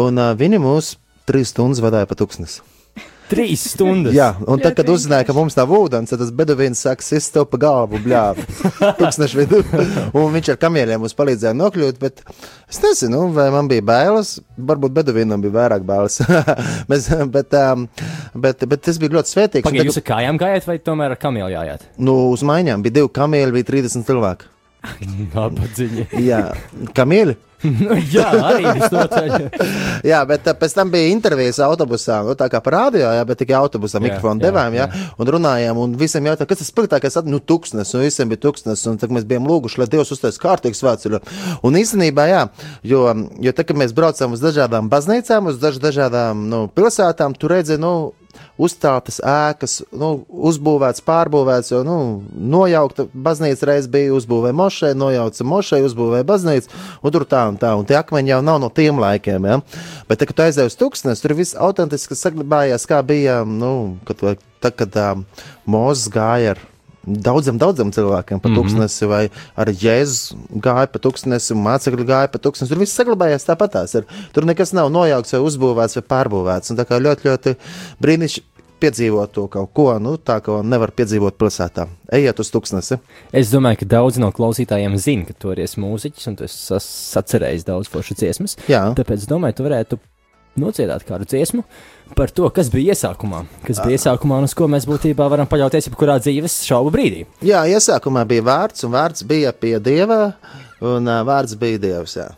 Un 0.05 0.21
uh, 0.21 0.33
viņi 0.37 0.61
mūs 0.61 0.95
trīs 1.25 1.55
stundas 1.55 1.81
vadīja 1.81 2.09
pa 2.09 2.19
tuksnesi. 2.19 2.61
Trīs 3.25 3.63
stundas. 3.73 4.13
Jā, 4.13 4.27
un 4.45 4.61
tad, 4.61 4.75
kad 4.77 4.89
uzzināja, 4.93 5.25
ka 5.25 5.33
mums 5.33 5.55
nav 5.57 5.71
ūdens, 5.73 6.11
tad 6.11 6.21
tas 6.21 6.31
bedovīns 6.35 6.83
saka, 6.85 7.01
sist 7.05 7.33
tev 7.33 7.47
pa 7.49 7.57
galvu, 7.61 7.97
bļāvi. 8.03 8.45
Tūkstnešu 8.99 9.39
vidu. 9.39 9.61
Un 10.13 10.29
viņš 10.35 10.51
ar 10.53 10.59
kamieļiem 10.61 11.01
mums 11.01 11.17
palīdzēja 11.17 11.55
nokļūt, 11.57 11.97
bet 12.03 12.21
es 12.69 12.81
nezinu, 12.83 13.23
vai 13.33 13.47
man 13.55 13.69
bija 13.71 13.85
bailes. 13.85 14.35
Varbūt 14.69 14.93
bedovīnam 14.99 15.41
bija 15.41 15.55
vairāk 15.57 15.87
bailes. 15.87 16.19
Mēs, 16.91 17.09
bet, 17.33 17.57
um, 17.57 17.87
bet, 18.45 18.61
bet 18.69 18.85
tas 18.85 19.01
bija 19.01 19.17
ļoti 19.17 19.33
svētīgs. 19.33 19.65
Pagaidiet, 19.65 19.89
jūs 19.89 20.01
ar 20.03 20.07
kājām 20.11 20.41
gājāt 20.41 20.69
vai 20.69 20.77
tomēr 20.85 21.17
ar 21.17 21.21
kamieļu 21.25 21.55
gājāt? 21.57 21.89
Nu, 21.97 22.19
uz 22.35 22.45
maiņām 22.45 22.85
bija 22.85 22.99
divi 23.01 23.13
kamieļi, 23.17 23.57
bija 23.57 23.71
30 23.73 24.05
cilvēki. 24.11 24.51
Nabadziņi. 25.33 26.07
Jā, 26.21 26.45
kamieļi. 26.97 27.39
jā, 28.15 28.25
arī 28.49 28.65
visnotaļ. 28.77 29.33
Jā, 30.11 30.19
bet 30.27 30.47
uh, 30.49 30.55
pēc 30.59 30.75
tam 30.75 30.91
bija 30.93 31.11
intervijas 31.13 31.59
autobusā, 31.63 32.19
nu, 32.27 32.35
tā 32.37 32.47
kā 32.51 32.59
parādījā, 32.63 33.13
jā, 33.17 33.23
bet 33.27 33.39
tikai 33.41 33.55
autobusā 33.57 33.97
Jā, 33.99 34.03
mikrofonu 34.05 34.43
jā, 34.43 34.49
devām, 34.49 34.75
jā, 34.75 34.87
un 35.21 35.31
runājām, 35.35 35.79
un 35.81 35.95
visiem 35.99 36.27
jautāja, 36.29 36.49
kas 36.49 36.61
tas 36.61 36.69
spilgtākais, 36.71 37.17
nu, 37.29 37.39
tuksnes, 37.39 37.93
un 37.95 38.05
visiem 38.05 38.31
bija 38.31 38.43
tuksnes, 38.47 38.83
un 38.91 38.99
tad 39.01 39.13
mēs 39.15 39.27
bijām 39.29 39.47
lūguši, 39.49 39.81
lai 39.81 39.89
Dievs 39.91 40.13
uztais 40.13 40.39
kārtīgs 40.41 40.83
svētceļu. 40.83 41.21
Un 41.65 41.79
īstenībā, 41.79 42.27
jā, 42.29 42.43
jo, 42.85 43.07
jo 43.47 43.55
tā, 43.55 43.65
kad 43.65 43.79
mēs 43.79 43.95
braucam 43.97 44.35
uz 44.35 44.43
dažādām 44.43 44.91
baznīcām, 44.91 45.49
uz 45.51 45.59
daž, 45.61 45.79
dažādām, 45.83 46.45
nu, 46.51 46.65
pilsētām, 46.75 47.37
tu 47.39 47.51
redzi, 47.51 47.79
nu, 47.81 47.95
uzstātas 48.61 49.19
ēkas, 49.19 49.79
nu, 49.95 50.11
uzbūvēts, 50.29 51.03
pārbūvēts, 51.05 51.71
jo, 51.73 51.81
nu, 51.87 51.97
nojaukta 52.33 53.07
baznīca 53.13 53.71
reiz 53.71 53.89
bija 53.91 54.13
uzbūvēta 54.15 54.57
mošai, 54.57 54.93
nojauca 54.97 55.47
mošai, 55.47 55.81
uzbūvēja 55.87 56.27
baznīcu, 56.27 56.83
un 57.01 57.15
tur 57.15 57.27
tā 57.29 57.45
un 57.51 57.59
tā, 57.61 57.73
un 57.79 57.87
tie 57.87 57.99
akmeņi 57.99 58.35
jau 58.35 58.41
nav 58.45 58.61
no 58.63 58.71
tiem 58.73 59.01
laikiem, 59.01 59.49
ja. 59.49 59.59
Bet, 60.09 60.21
tā, 60.21 60.29
kad 60.29 60.37
tu 60.37 60.45
aizdevi 60.45 60.71
uz 60.71 60.79
tūkstnes, 60.79 61.23
tur 61.23 61.35
viss 61.37 61.57
autentiski 61.57 62.17
saglabājās, 62.19 62.87
kā 62.89 63.01
bija, 63.05 63.41
nu, 63.47 63.73
kad, 64.07 64.23
tā, 64.63 64.71
kad 64.71 65.01
uh, 65.01 65.43
Mūzes 65.65 66.11
gāja 66.13 66.55
ar 66.55 66.65
daudziem, 67.05 67.59
daudziem 67.61 67.91
cilvēkiem 67.95 68.41
pa 68.41 68.49
tūkstnesi, 68.49 69.05
mm 69.05 69.11
-hmm. 69.11 69.13
vai 69.13 69.63
arī 69.65 69.75
Jēzus 69.83 70.35
gāja 70.51 70.87
pa 70.91 70.99
tūkstnesi, 70.99 71.55
mācekļi 71.55 72.05
gāja 72.05 72.31
pa 72.31 72.41
tūkstnesi. 72.41 72.73
Tur 72.73 72.79
viss 72.79 72.97
saglabājās 72.97 73.47
tāpatās. 73.47 73.95
Tur 74.33 74.45
nekas 74.45 74.73
nav 74.73 74.91
nojaukts, 74.91 75.33
vai 75.33 75.41
uzbūvēts, 75.41 75.95
vai 75.99 76.05
pārbūvēts. 76.15 76.71
Un 76.71 76.77
tā 76.77 76.85
kā 76.85 76.99
ļoti, 76.99 77.29
ļoti 77.29 77.55
brīnišķīgi 78.01 78.53
piedzīvot 78.79 79.31
to 79.31 79.45
kaut 79.51 79.71
ko, 79.73 79.87
nu, 80.03 80.15
tā 80.17 80.39
kā 80.43 80.59
nevar 80.65 80.91
piedzīvot 80.95 81.37
pilsētā. 81.39 81.87
Ejiet 82.15 82.39
uz 82.39 82.51
tūkstnesi. 82.53 82.99
Es 83.35 83.51
domāju, 83.53 83.81
ka 83.81 83.91
daudzi 83.95 84.23
no 84.23 84.31
klausītājiem 84.35 84.97
zina, 85.01 85.27
ka 85.29 85.37
tu 85.39 85.53
esi 85.55 85.81
mūziķis 85.81 86.27
un 86.31 86.35
tu 86.39 86.47
esi 86.47 86.81
sacerējis 87.15 87.67
daudz 87.67 87.91
foršu 87.91 88.17
dziesmas. 88.19 88.57
Jā. 88.71 88.87
Tāpēc 88.97 89.27
domāju, 89.31 89.57
tu 89.59 89.67
varētu 89.67 89.99
nociedāt 90.59 91.05
kādu 91.07 91.27
dziesmu 91.29 91.63
par 92.15 92.31
to, 92.35 92.47
kas 92.53 92.69
bija 92.73 92.93
iesākumā. 92.93 93.43
Kas 93.65 93.81
bija 93.83 93.99
iesākumā 93.99 94.39
un 94.41 94.47
uz 94.49 94.55
ko 94.57 94.69
mēs 94.71 94.87
būtībā 94.89 95.27
varam 95.31 95.49
paļauties 95.49 95.89
jebkurā 95.89 96.19
dzīves 96.21 96.61
šaubu 96.67 96.93
brīdī. 96.95 97.25
Jā, 97.45 97.65
iesākumā 97.69 98.25
bija 98.29 98.45
vārds, 98.45 98.85
un 98.87 98.95
vārds 98.95 99.25
bija 99.27 99.53
pie 99.53 99.77
dieva, 99.83 100.35
un 100.85 101.15
vārds 101.27 101.57
bija 101.59 101.81
dievs. 101.87 102.19
Jā. 102.21 102.29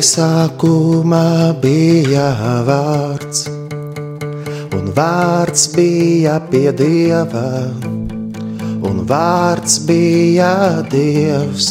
Iesākumā 0.00 1.52
bija 1.60 2.30
vārds, 2.64 3.42
un 4.72 4.86
vārds 4.96 5.66
bija 5.74 6.38
pie 6.48 6.70
dieva, 6.72 7.42
un 8.88 9.02
vārds 9.10 9.76
bija 9.84 10.80
dievs. 10.94 11.68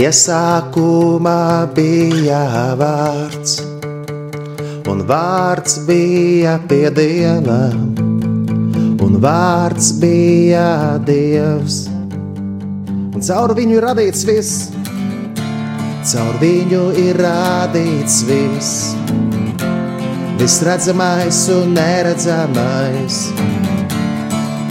Iesākumā 0.00 1.38
bija 1.76 2.42
vārds, 2.80 3.58
un 4.88 5.04
vārds 5.12 5.82
bija 5.90 6.56
pie 6.72 6.86
dieva, 7.02 7.66
un 9.04 9.20
vārds 9.28 9.92
bija 10.00 10.70
dievs. 11.04 11.84
Un 13.14 13.22
caur 13.22 13.52
viņu 13.54 13.76
ir 13.78 13.84
radīts 13.86 14.24
viss, 14.26 14.70
caur 16.10 16.34
viņu 16.40 16.80
ir 16.98 17.20
radīts 17.22 18.16
viss. 18.26 18.72
Viss 20.40 20.64
redzamais 20.66 21.38
un 21.54 21.76
neredzamais, 21.76 23.20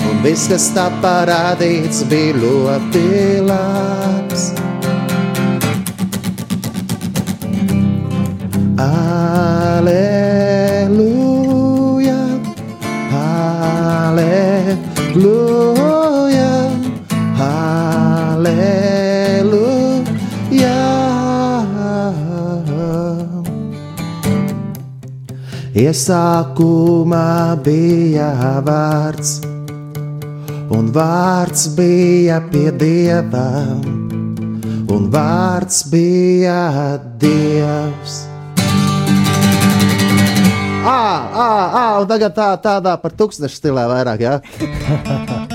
un 0.09 0.19
viss, 0.25 0.49
kas 0.51 0.67
tā 0.75 0.89
parādīts, 1.05 2.03
bija 2.11 2.35
ļoti 2.43 3.07
labs. 3.47 4.51
Iesākumā 25.93 27.53
bija 27.61 28.31
vārds, 28.65 29.35
un 30.73 30.87
vārds 30.89 31.67
bija 31.77 32.39
pie 32.49 32.71
dieva, 32.81 33.45
un 34.89 35.05
vārds 35.13 35.83
bija 35.93 36.97
dievs. 37.21 38.17
Ā, 40.81 40.97
ā, 40.97 41.47
ā, 41.53 41.87
un 42.01 42.09
tagad 42.09 42.39
tā, 42.41 42.51
tādā 42.57 42.97
par 42.97 43.13
tūkstošu 43.13 43.61
stilā 43.61 43.85
vairāk, 43.93 44.25
jā. 44.25 44.39
Ja? 44.41 45.43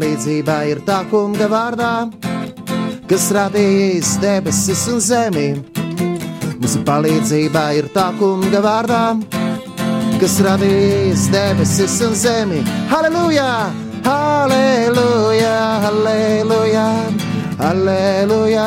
palīdzība 0.00 0.54
ir 0.64 0.78
tā 0.86 1.02
kunga 1.10 1.44
vārdā, 1.52 2.08
kas 3.08 3.26
radījis 3.36 4.14
debesis 4.22 4.86
un 4.88 5.00
zemi. 5.04 5.48
Mūsu 6.56 6.80
palīdzība 6.88 7.66
ir 7.76 7.90
tā 7.92 8.06
kunga 8.16 8.62
vārdā, 8.64 9.02
kas 10.22 10.38
radījis 10.46 11.26
debesis 11.34 11.98
un 12.06 12.16
zemi. 12.16 12.62
Halleluja! 12.88 13.50
Halleluja! 14.08 15.52
Halleluja! 15.84 16.86
Halleluja! 17.60 18.66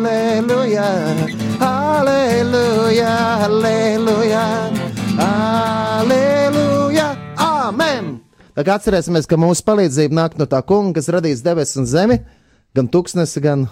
Halleluja! 0.00 0.88
Halleluja! 1.60 3.14
Halleluja! 3.44 4.59
Amen! 8.60 8.66
Tagad 8.66 8.82
atcerēsimies, 8.82 9.24
ka 9.24 9.38
mūsu 9.40 9.62
palīdzība 9.64 10.12
nāk 10.18 10.34
no 10.36 10.44
tā 10.44 10.58
kunga, 10.68 10.98
kas 10.98 11.06
radīs 11.08 11.40
debesis 11.40 11.78
un 11.80 11.86
zemi, 11.88 12.18
gan 12.76 12.90
tūkstnesi, 12.92 13.40
gan 13.40 13.62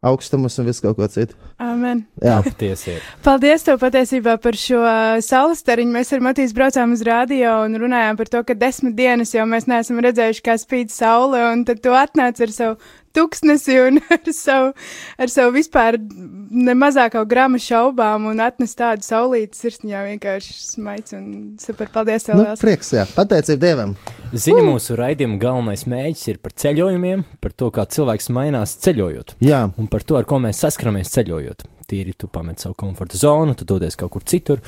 augstumus 0.00 0.56
un 0.56 0.64
visu 0.70 0.86
kaut 0.86 0.96
ko 0.96 1.08
citu. 1.12 1.36
Amen. 1.60 2.00
Jā, 2.24 2.38
Tiesiet. 2.56 3.04
Paldies 3.26 3.66
tev 3.66 3.76
patiesībā 3.82 4.38
par 4.40 4.56
šo 4.56 4.80
uh, 4.80 5.18
saules 5.20 5.60
stariņu. 5.60 5.92
Mēs 5.98 6.14
ar 6.16 6.24
Matīs 6.24 6.54
braucām 6.56 6.94
uz 6.96 7.04
rādio 7.04 7.58
un 7.66 7.76
runājām 7.82 8.16
par 8.16 8.32
to, 8.32 8.40
ka 8.48 8.56
desmit 8.56 8.96
dienas 8.96 9.34
jau 9.36 9.44
mēs 9.50 9.68
neesam 9.68 10.00
redzējuši, 10.08 10.44
kā 10.48 10.56
spīd 10.64 10.94
saule, 10.94 11.42
un 11.52 11.66
tad 11.68 11.84
tu 11.84 11.92
atnāc 11.92 12.40
ar 12.40 12.56
savu 12.56 12.80
tuksnesi 13.16 13.78
un 13.82 14.00
ar 14.16 14.32
savu, 14.34 14.72
ar 15.20 15.32
savu 15.32 15.54
vispār 15.56 15.98
nemazāko 16.00 17.24
gramu 17.28 17.60
šaubām 17.62 18.28
un 18.32 18.42
atnes 18.44 18.76
tādu 18.78 19.06
saulīti 19.06 19.58
sirsniņā 19.58 20.04
vienkārši 20.12 20.58
smaids 20.60 21.16
un 21.16 21.30
super. 21.62 21.90
Paldies 21.94 22.26
tev 22.26 22.40
nu, 22.40 22.44
liels! 22.48 22.60
prieks, 22.60 22.92
jā, 22.96 23.06
pateicība 23.16 23.62
Dievam. 23.62 23.96
Ziņa 24.34 24.66
mūsu 24.66 24.98
raidījuma 24.98 25.38
galvenais 25.40 25.86
mēģis 25.88 26.28
ir 26.32 26.42
par 26.42 26.52
ceļojumiem, 26.58 27.22
par 27.40 27.54
to, 27.54 27.70
kā 27.74 27.86
cilvēks 27.96 28.28
mainās 28.34 28.74
ceļojot. 28.84 29.36
Jā, 29.46 29.66
Un 29.76 29.88
par 29.92 30.02
to, 30.02 30.16
ar 30.16 30.24
ko 30.28 30.38
mēs 30.40 30.60
saskaramies 30.64 31.10
ceļojot. 31.12 31.66
Tīri 31.86 32.14
tu 32.18 32.30
pamet 32.32 32.62
savu 32.62 32.74
komforta 32.78 33.18
zonu, 33.20 33.54
tu 33.54 33.66
dodies 33.68 33.96
kaut 33.98 34.14
kur 34.16 34.24
citur, 34.26 34.62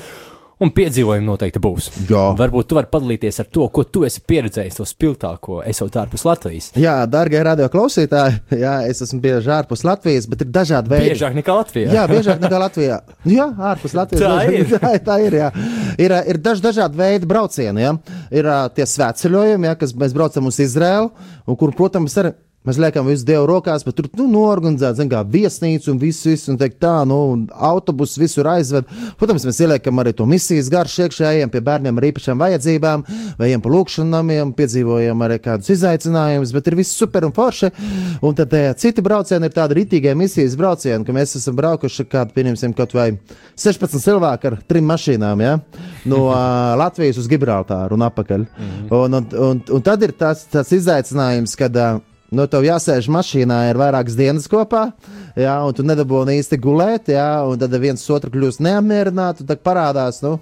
un 0.63 0.71
piedzīvojumi 0.75 1.25
noteikti 1.25 1.61
būs. 1.63 1.87
Jā. 2.09 2.23
Varbūt 2.39 2.69
tu 2.69 2.77
vari 2.77 2.89
padalīties 2.91 3.39
ar 3.43 3.47
to, 3.53 3.67
ko 3.73 3.85
tu 3.87 4.03
esi 4.07 4.21
pieredzējis, 4.27 4.79
to 4.79 4.87
spilgtāko, 4.87 5.61
esot 5.69 5.95
ārpus 6.01 6.25
Latvijas. 6.27 6.69
Jā, 6.79 6.97
darbie 7.11 7.41
radio 7.45 7.69
klausītāji, 7.71 8.41
jā, 8.63 8.75
es 8.89 9.03
esmu 9.05 9.21
bieži 9.23 9.53
ārpus 9.55 9.85
Latvijas, 9.87 10.27
bet 10.31 10.43
ir 10.45 10.51
dažādi 10.55 10.93
veidi. 10.93 11.13
Biežāk 11.13 11.37
nekā 11.39 11.55
Latvijā. 11.61 11.93
Jā, 11.95 12.05
biežāk 12.11 12.43
nekā 12.43 12.63
Latvijā. 12.65 12.99
Nu 13.29 13.35
Jā, 13.35 13.45
ārpus 13.71 13.93
Latvijas. 13.95 14.23
Tā 14.23 14.53
ir. 14.55 14.69
Tā, 14.79 14.91
tā 15.05 15.15
ir. 15.23 15.35
Jā. 15.39 15.49
Ir, 16.01 16.13
ir 16.33 16.39
daž, 16.43 16.61
dažādi 16.63 16.97
veidi 16.99 17.27
braucieni. 17.29 17.83
Jā. 17.83 17.95
Ir 18.35 18.47
tie 18.75 18.87
svētceļojumi, 18.89 19.67
jā, 19.69 19.75
kas 19.79 19.93
mēs 19.99 20.15
braucam 20.15 20.47
uz 20.49 20.59
Izraēlu, 20.63 21.11
un 21.45 21.59
kur, 21.59 21.73
protams, 21.77 22.15
arī 22.21 22.33
Mēs 22.69 22.77
liekam 22.77 23.07
visu 23.09 23.25
Dievu 23.25 23.47
rokās, 23.49 23.81
bet 23.81 23.95
tur 23.97 24.05
nu, 24.19 24.27
norganizēt, 24.29 24.99
zin, 24.99 25.09
kā 25.09 25.23
viesnīcu 25.25 25.89
un 25.89 25.99
visu, 26.01 26.29
visu 26.29 26.51
un 26.53 26.59
teikt 26.59 26.77
tā, 26.83 26.99
nu, 27.09 27.17
autobusu 27.49 28.21
visur 28.21 28.45
aizved. 28.51 28.85
Protams, 29.17 29.47
mēs 29.47 29.61
ieliekam 29.65 30.01
arī 30.03 30.13
to 30.13 30.27
misijas 30.29 30.69
garšu 30.69 31.07
iekšā, 31.07 31.31
ejam 31.39 31.49
pie 31.49 31.63
bērniem 31.65 31.97
ar 31.97 32.05
īpašām 32.11 32.43
vajadzībām, 32.43 33.05
vai 33.39 33.47
ejam 33.49 33.63
pa 33.65 33.71
lūkšanām, 33.73 34.53
piedzīvojam 34.59 35.23
arī 35.25 35.39
kādus 35.41 35.71
izaicinājumus, 35.73 36.53
bet 36.53 36.69
ir 36.69 36.77
viss 36.77 36.99
super 36.99 37.25
un 37.25 37.33
forši. 37.33 37.71
Un 38.21 38.37
tad 38.37 38.53
e, 38.53 38.61
citi 38.77 39.01
braucieni 39.05 39.49
ir 39.49 39.55
tādi 39.55 39.79
ritīgie 39.79 40.13
misijas 40.19 40.57
braucieni, 40.59 41.07
ka 41.07 41.15
mēs 41.15 41.33
esam 41.39 41.57
braukuši 41.57 42.05
kādu, 42.11 42.35
pieņemsim, 42.37 42.75
kaut 42.77 42.93
vai 42.93 43.07
16 43.57 43.97
cilvēku 44.03 44.51
ar 44.51 44.59
trim 44.69 44.85
mašīnām, 44.93 45.41
ja? 45.41 45.55
no 46.05 46.21
uh, 46.29 46.75
Latvijas 46.77 47.17
uz 47.17 47.31
Gibraltāru 47.31 47.97
un 47.97 48.05
atpakaļ. 48.11 48.45
Mm 48.45 48.69
-hmm. 48.69 48.93
un, 48.99 49.19
un, 49.21 49.33
un, 49.49 49.63
un 49.79 49.81
tad 49.89 50.05
ir 50.05 50.13
tas, 50.13 50.45
tas 50.51 50.71
izaicinājums, 50.75 51.57
kad 51.57 51.75
uh, 51.75 51.99
Nu, 52.29 52.45
tev 52.45 52.65
jāsēž 52.67 53.07
mašīnā, 53.09 53.63
ir 53.71 53.79
vairākas 53.81 54.17
dienas 54.17 54.45
kopā, 54.49 54.91
jā, 55.39 55.55
un 55.65 55.73
tu 55.73 55.85
nedabūji 55.85 56.37
īsti 56.43 56.59
gulēt, 56.61 57.09
jā, 57.15 57.29
un 57.49 57.57
tad 57.57 57.73
viens 57.81 58.03
otru 58.13 58.29
kļūst 58.35 58.61
neapmierināts, 58.61 59.41
un 59.41 59.49
tad 59.49 59.63
parādās, 59.65 60.21
nu, 60.21 60.35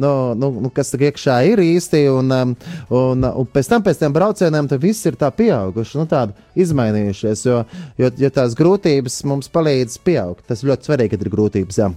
nu, 0.00 0.34
nu, 0.36 0.50
nu, 0.66 0.72
kas 0.74 0.92
tur 0.92 1.06
iekšā 1.08 1.38
ir 1.48 1.62
īsti. 1.64 2.02
Un, 2.12 2.34
um, 2.34 2.52
un, 2.96 3.24
un 3.30 3.48
pēc 3.54 3.72
tam, 3.72 3.84
pēc 3.86 4.02
tam 4.02 4.16
braucieniem, 4.16 4.68
tad 4.68 4.84
viss 4.84 5.08
ir 5.08 5.16
tā 5.20 5.32
pieauguši, 5.32 5.98
nu, 6.00 6.06
tādi 6.10 6.60
izmainījušies. 6.64 7.46
Jo, 7.48 7.64
jo, 8.00 8.12
jo 8.24 8.32
tās 8.36 8.56
grūtības 8.58 9.20
mums 9.30 9.52
palīdz 9.52 10.00
pieaugt. 10.04 10.44
Tas 10.50 10.64
ļoti 10.66 10.90
svarīgi, 10.90 11.14
kad 11.14 11.26
ir 11.26 11.32
grūtības. 11.32 11.82
Jā. 11.84 11.92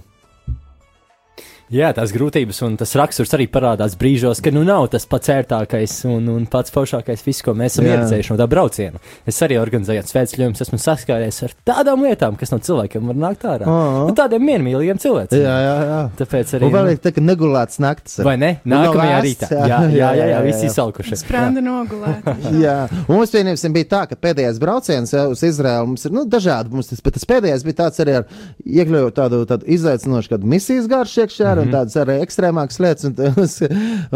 Jā, 1.74 1.88
tās 1.90 2.12
grūtības 2.14 2.60
un 2.62 2.76
tas 2.78 2.92
raksturs 2.94 3.32
arī 3.34 3.48
parādās 3.50 3.96
brīžos, 3.98 4.38
ka 4.44 4.52
nu 4.54 4.60
nav 4.62 4.84
tas 4.92 5.08
pats 5.10 5.30
ērtākais 5.34 5.94
un, 6.06 6.28
un 6.30 6.44
pats 6.46 6.70
foršākais, 6.70 7.24
viss, 7.26 7.42
ko 7.42 7.50
mēs 7.58 7.74
esam 7.74 7.88
ieredzējuši 7.88 8.30
no 8.30 8.36
tā 8.38 8.46
brauciena. 8.52 9.00
Es 9.26 9.40
arī 9.42 9.56
organizēju 9.58 10.04
svētceļojumus, 10.06 10.62
esmu 10.62 10.78
saskāries 10.78 11.40
ar 11.48 11.54
tādām 11.66 12.04
lietām, 12.06 12.36
kas 12.38 12.52
no 12.54 12.60
cilvēkiem 12.62 13.10
var 13.10 13.18
nākt 13.24 13.46
ārā. 13.50 13.66
Ā. 13.66 14.04
Nu, 14.06 14.14
tādiem 14.14 14.44
miermīlīgiem 14.46 15.00
cilvēkiem. 15.02 15.42
Jā, 15.42 15.56
jā, 15.64 15.72
jā. 15.88 15.98
Tāpēc 16.20 16.52
arī. 16.60 16.68
Un 16.68 16.74
vēl 16.76 16.86
nu, 16.86 16.94
ir 16.94 17.00
tā, 17.02 17.12
ka 17.16 17.24
negulēts 17.24 17.82
naktis. 17.82 18.20
Vai 18.28 18.36
ne? 18.38 18.52
Nākamajā 18.70 19.18
vēsts, 19.18 19.42
rītā. 19.42 19.50
jā. 19.50 19.64
Jā, 19.64 19.80
jā, 19.80 19.90
jā, 19.90 20.12
jā, 20.14 20.24
Jā, 20.24 20.30
jā, 20.30 20.38
visi 20.46 20.62
jā. 20.68 20.70
izsalkuši. 20.70 21.18
Sprāda 21.24 21.64
nogulēta. 21.64 22.36
Jā, 22.62 22.76
un 23.08 23.18
mums 23.18 23.34
pieņemsim, 23.34 23.74
bija 23.74 23.90
tā, 23.96 24.04
ka 24.12 24.20
pēdējais 24.20 24.62
brauciens 24.62 25.10
jā, 25.16 25.26
uz 25.32 25.42
Izraēlu 25.46 25.90
mums 25.90 26.06
ir 26.06 26.14
nu, 26.14 26.22
dažādi. 26.30 26.70
Mums 26.70 26.92
tas, 26.92 27.02
bet 27.02 27.18
tas 27.18 27.26
pēdējais 27.34 27.66
bija 27.66 27.80
tāds 27.82 27.98
arī 28.04 28.16
ar 28.20 28.26
iekļaujot 28.62 29.18
tādu, 29.18 29.42
tādu 29.50 29.68
izaicinošu 29.74 30.34
kādu 30.36 30.50
misijas 30.54 30.86
garšu 30.90 31.24
iekšā, 31.24 31.50
mm 31.54 31.58
-hmm. 31.58 31.63
Un 31.64 31.74
tādas 31.74 31.98
arī 32.00 32.18
ekstrēmākas 32.24 32.80
lietas. 32.84 33.10
Un, 33.10 33.18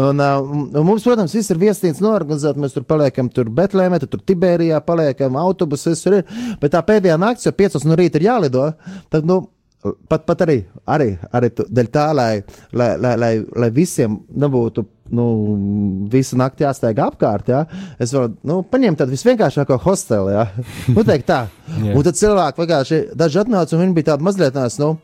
un, 0.05 0.23
un, 0.23 0.65
un 0.69 0.87
mums, 0.87 1.05
protams, 1.05 1.35
viss 1.35 1.53
ir 1.53 1.61
viesnīca 1.61 2.05
norganizēta. 2.05 2.61
Mēs 2.61 2.75
tur 2.77 2.87
paliekam, 2.89 3.29
tur 3.33 3.51
Betlēmē, 3.59 4.01
tur 4.05 4.23
Tiberijā 4.23 4.81
paliekam, 4.85 5.37
autobuses 5.39 6.03
tur 6.05 6.19
ir. 6.21 6.35
Bet 6.61 6.75
tā 6.75 6.83
pēdējā 6.85 7.19
naktis, 7.21 7.49
jau 7.49 7.55
5 7.57 7.87
no 7.89 7.99
rīta 7.99 8.21
ir 8.21 8.29
jālido. 8.29 8.69
Tad, 9.13 9.27
nu, 9.29 9.43
Pat, 9.79 10.25
pat 10.27 10.41
arī, 10.43 10.57
arī, 10.91 11.13
arī 11.31 11.47
dēļ 11.55 11.87
tā, 11.87 12.09
lai, 12.11 12.41
lai, 12.75 12.89
lai, 12.99 13.13
lai, 13.15 13.29
lai 13.63 13.69
visiem 13.71 14.17
nebūtu 14.35 14.83
nu, 15.15 15.25
visu 16.11 16.35
nakti 16.39 16.65
jāsteigā 16.65 17.05
apkārt. 17.07 17.47
Jā. 17.47 17.61
Es 18.01 18.11
varu 18.11 18.33
nu, 18.43 18.59
paņemt 18.67 18.99
tādu 18.99 19.15
visvienkāršāko 19.15 19.79
hosteli. 19.85 20.35
Jā. 20.35 20.45
Nu, 20.97 21.05
teikt 21.07 21.29
tā. 21.29 21.45
Jā. 21.77 21.93
Un 21.93 22.03
tad 22.03 22.19
cilvēki 22.19 22.59
vienkārši 22.63 22.99
daži 23.17 23.39
atnāca 23.39 23.77
un 23.77 23.85
viņi 23.85 23.95
bija 23.95 24.11
tādi 24.11 24.27
mazliet 24.27 24.57
tās, 24.57 24.75
nu, 24.81 24.97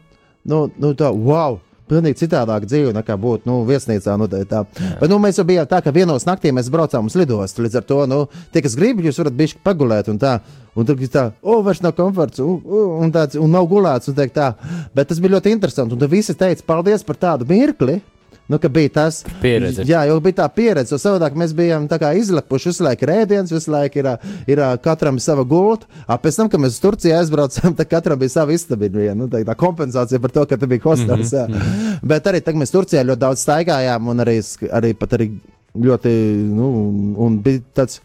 nu, 0.43 0.65
nu 0.81 0.91
tā, 0.97 1.13
wow! 1.13 1.61
Pilnīgi 1.85 2.17
citādāk 2.23 2.63
dzīve 2.65 2.95
nekā 2.95 3.13
būtu 3.21 3.45
nu, 3.45 3.59
viesnīcā. 3.67 4.15
Nu, 4.17 4.25
tā, 4.29 4.41
tā. 4.49 4.63
Bet 4.99 5.11
nu, 5.11 5.19
mēs 5.21 5.37
jau 5.37 5.45
bijām 5.45 5.67
tā, 5.69 5.83
ka 5.85 5.93
vienos 5.93 6.25
naktī 6.25 6.49
mēs 6.55 6.71
braucām 6.73 7.11
uz 7.11 7.17
lidostu. 7.19 7.61
Līdz 7.61 7.77
ar 7.77 7.85
to, 7.85 7.99
nu, 8.09 8.23
tie, 8.53 8.63
kas 8.65 8.77
grib, 8.79 9.03
jūs 9.05 9.21
varat 9.21 9.37
bišķi 9.37 9.61
pagulēt 9.65 10.09
un 10.09 10.17
tā. 10.21 10.39
Un 10.75 10.87
tad 10.89 10.99
ir 10.99 11.11
tā, 11.13 11.27
o, 11.45 11.59
vairs 11.63 11.83
nav 11.85 11.93
komforts, 11.95 12.41
un, 12.43 12.57
un, 13.05 13.13
tāds, 13.13 13.37
un 13.39 13.53
nav 13.53 13.69
gulēts. 13.69 14.09
Un 14.09 14.17
teikt, 14.17 14.33
tā. 14.35 14.49
Bet 14.97 15.11
tas 15.11 15.21
bija 15.21 15.37
ļoti 15.37 15.53
interesanti. 15.53 15.93
Un 15.93 16.01
tad 16.01 16.11
visi 16.11 16.33
teica, 16.35 16.65
paldies 16.73 17.05
par 17.05 17.21
tādu 17.21 17.47
mirkli. 17.49 18.01
Nu, 18.47 18.59
bija 18.71 18.89
tas 18.93 19.23
Pieredze. 19.41 19.81
Jā, 19.89 20.03
jau 20.05 20.19
bija 20.21 20.35
tā 20.43 20.45
pieredze. 20.53 20.93
Jo 20.93 20.99
savādāk 21.01 21.33
mēs 21.33 21.53
bijām 21.57 21.87
izlepuši. 22.13 22.69
Visu 22.69 22.83
laiku 22.85 23.07
ir 23.07 23.11
ēdiens, 23.15 23.49
visu 23.53 23.71
laiku 23.73 23.97
ir, 24.03 24.09
ir 24.47 24.61
katram 24.85 25.17
sava 25.19 25.43
gulta. 25.43 25.87
Pēc 26.21 26.37
tam, 26.37 26.49
kad 26.53 26.61
mēs 26.61 26.75
uz 26.77 26.79
Turciju 26.83 27.15
aizbraucām, 27.17 27.73
tad 27.75 27.89
katram 27.89 28.19
bija 28.21 28.29
sava 28.29 28.53
istaba. 28.53 28.85
viena, 28.85 29.15
Nu, 29.15 29.27
tā, 29.27 29.41
tā 29.47 29.55
kompensācija 29.57 30.19
par 30.21 30.31
to, 30.31 30.45
ka 30.45 30.57
tur 30.57 30.67
bija 30.67 30.83
hostels. 30.83 31.31
Mm 31.33 31.53
-hmm. 31.53 31.97
Bet 32.11 32.25
arī 32.25 32.41
tagad 32.41 32.61
mēs 32.61 32.71
Turcijā 32.75 33.03
ļoti 33.03 33.19
daudz 33.25 33.41
staigājām 33.41 34.07
un 34.07 34.17
arī, 34.19 34.37
arī, 34.71 34.93
arī 34.93 35.31
ļoti, 35.75 36.13
nu, 36.53 36.69
un- 36.87 37.15
un 37.17 37.41
bija 37.41 37.61
tāds 37.75 37.99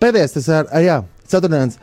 pēdējais, 0.00 0.32
tas 0.32 0.48
ar, 0.48 0.66
ar 0.72 0.82
jā, 0.82 1.02
ceturtdienas. 1.26 1.78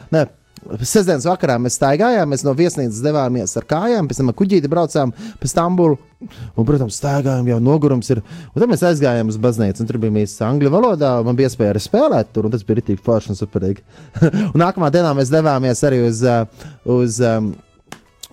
Ne, 0.61 0.77
Sestdienas 0.85 1.25
vakarā 1.25 1.57
mēs 1.61 1.77
staigājām, 1.79 2.29
mēs 2.31 2.43
no 2.45 2.53
viesnīcas 2.57 3.01
devāmies 3.03 3.55
ar 3.57 3.65
kājām, 3.69 4.07
pēc 4.09 4.21
tam 4.21 4.31
ar 4.31 4.37
kuģīti 4.37 4.69
braucām 4.71 5.13
pa 5.13 5.49
Stambulu. 5.49 5.97
Un, 6.21 6.65
protams, 6.67 6.99
staigājām, 7.01 7.47
jau 7.49 7.57
nogurums 7.63 8.11
ir. 8.13 8.21
Un 8.51 8.61
tad 8.61 8.69
mēs 8.69 8.83
aizgājām 8.85 9.31
uz 9.31 9.39
baznīcu, 9.41 9.81
un 9.81 9.89
tur 9.89 9.97
bija 10.03 10.13
mīsīs 10.13 10.43
angļu 10.45 10.69
valodā. 10.69 11.15
Man 11.25 11.39
bija 11.39 11.49
iespēja 11.49 11.73
arī 11.73 11.81
spēlēt 11.81 12.29
tur, 12.35 12.45
un 12.45 12.53
tas 12.53 12.65
bija 12.67 12.77
rītīgi 12.77 13.01
forši 13.01 13.33
un 13.33 13.39
superīgi. 13.39 13.81
un 14.51 14.61
nākamā 14.61 14.91
dienā 14.93 15.15
mēs 15.17 15.33
devāmies 15.33 15.81
arī 15.87 16.03
uz, 16.05 16.21
uh, 16.21 16.69
uz 16.99 17.17
um, 17.25 17.49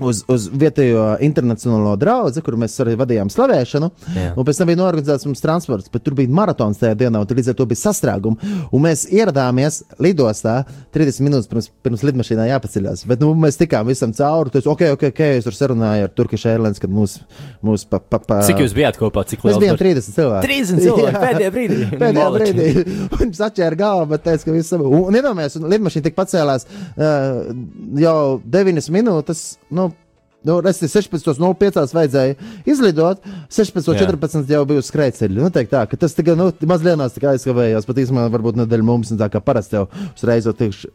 uz, 0.01 0.23
uz 0.31 0.47
vietējo 0.53 1.05
internacionālo 1.25 1.95
draugu, 2.01 2.43
kur 2.45 2.57
mēs 2.61 2.77
arī 2.85 2.97
vadījām 3.01 3.31
slavēšanu. 3.33 3.91
Jā. 4.17 4.31
Un 4.39 4.47
pēc 4.49 4.61
tam 4.61 4.71
bija 4.71 4.81
norganizēts 4.81 5.27
mums 5.29 5.43
transports, 5.45 5.91
bet 5.93 6.05
tur 6.07 6.17
bija 6.19 6.31
maratons 6.35 6.81
tajā 6.81 6.97
dienā, 7.01 7.23
un 7.23 7.29
tur 7.31 7.39
līdz 7.41 7.53
ar 7.53 7.59
to 7.59 7.67
bija 7.71 7.83
sastrēgumi. 7.83 8.53
Un 8.75 8.85
mēs 8.85 9.07
ieradāmies 9.13 9.81
lidostā 10.03 10.61
30 10.95 11.25
minūtes 11.27 11.51
pirms, 11.51 11.71
pirms 11.85 12.05
lidmašīnā 12.09 12.49
jāpaceļās. 12.53 13.05
Bet 13.11 13.23
nu, 13.25 13.33
mēs 13.39 13.59
tikām 13.61 13.89
visam 13.91 14.13
cauri. 14.17 14.53
Tas, 14.55 14.67
ok, 14.71 14.87
ok, 14.97 15.07
ok, 15.13 15.23
es 15.39 15.49
tur 15.49 15.57
sarunāju 15.57 16.09
ar 16.09 16.15
Turkish 16.19 16.49
Airlines, 16.51 16.81
kad 16.83 16.93
mūs, 16.93 17.19
mūs 17.65 17.87
pa, 17.89 18.01
pa, 18.01 18.21
pa, 18.23 18.41
Cik 18.49 18.63
jūs 18.65 18.75
bijāt 18.77 18.99
kopā? 19.01 19.25
Cik 19.29 19.43
Mēs 19.45 19.57
liels 19.57 19.65
bijām 19.65 19.77
bar- 19.77 19.85
30 19.87 20.17
cilvēki. 20.19 20.49
30 20.49 20.83
cilvēki 20.85 21.15
Jā. 21.15 21.23
pēdējā 21.25 21.53
brīdī. 21.55 21.79
Pēdējā 21.99 22.29
brīdī 22.37 22.69
viņš 23.23 23.43
atķēra 23.49 23.79
galvu, 23.81 24.07
bet 24.13 24.25
teica, 24.27 24.45
ka 24.49 24.55
viss 24.55 24.73
ir. 24.77 24.85
Un, 24.87 25.05
un 25.11 25.19
iedomājieties, 25.21 25.59
un 25.61 25.69
lidmašīna 25.73 26.07
tik 26.09 26.17
pacēlās 26.19 26.67
uh, 26.69 27.53
jau 28.03 28.19
9 28.45 28.91
minūtes. 28.95 29.43
Nu, 29.75 29.88
Nu, 30.47 30.61
es 30.71 30.79
16.05. 30.79 31.95
vajadzēja 31.97 32.37
izlidot, 32.69 33.25
16.14. 33.51 34.45
jau 34.55 34.61
bija 34.71 34.83
uz 34.83 34.87
skrejceļa. 34.87 35.35
Nu, 35.43 35.51
tā, 35.51 35.83
tas 35.99 36.15
tikai 36.15 36.37
nu, 36.39 36.53
mazlienās 36.71 37.17
tikai 37.17 37.33
aizkavējās, 37.35 37.89
pat 37.89 37.99
īstenībā 38.05 38.29
varbūt 38.37 38.61
nedēļa 38.61 38.87
mums, 38.87 39.11
tā 39.19 39.27
kā 39.33 39.43
parasti 39.43 39.81
jau 39.81 39.89
uzreiz 40.13 40.47
jau 40.47 40.55
tikšu. 40.55 40.93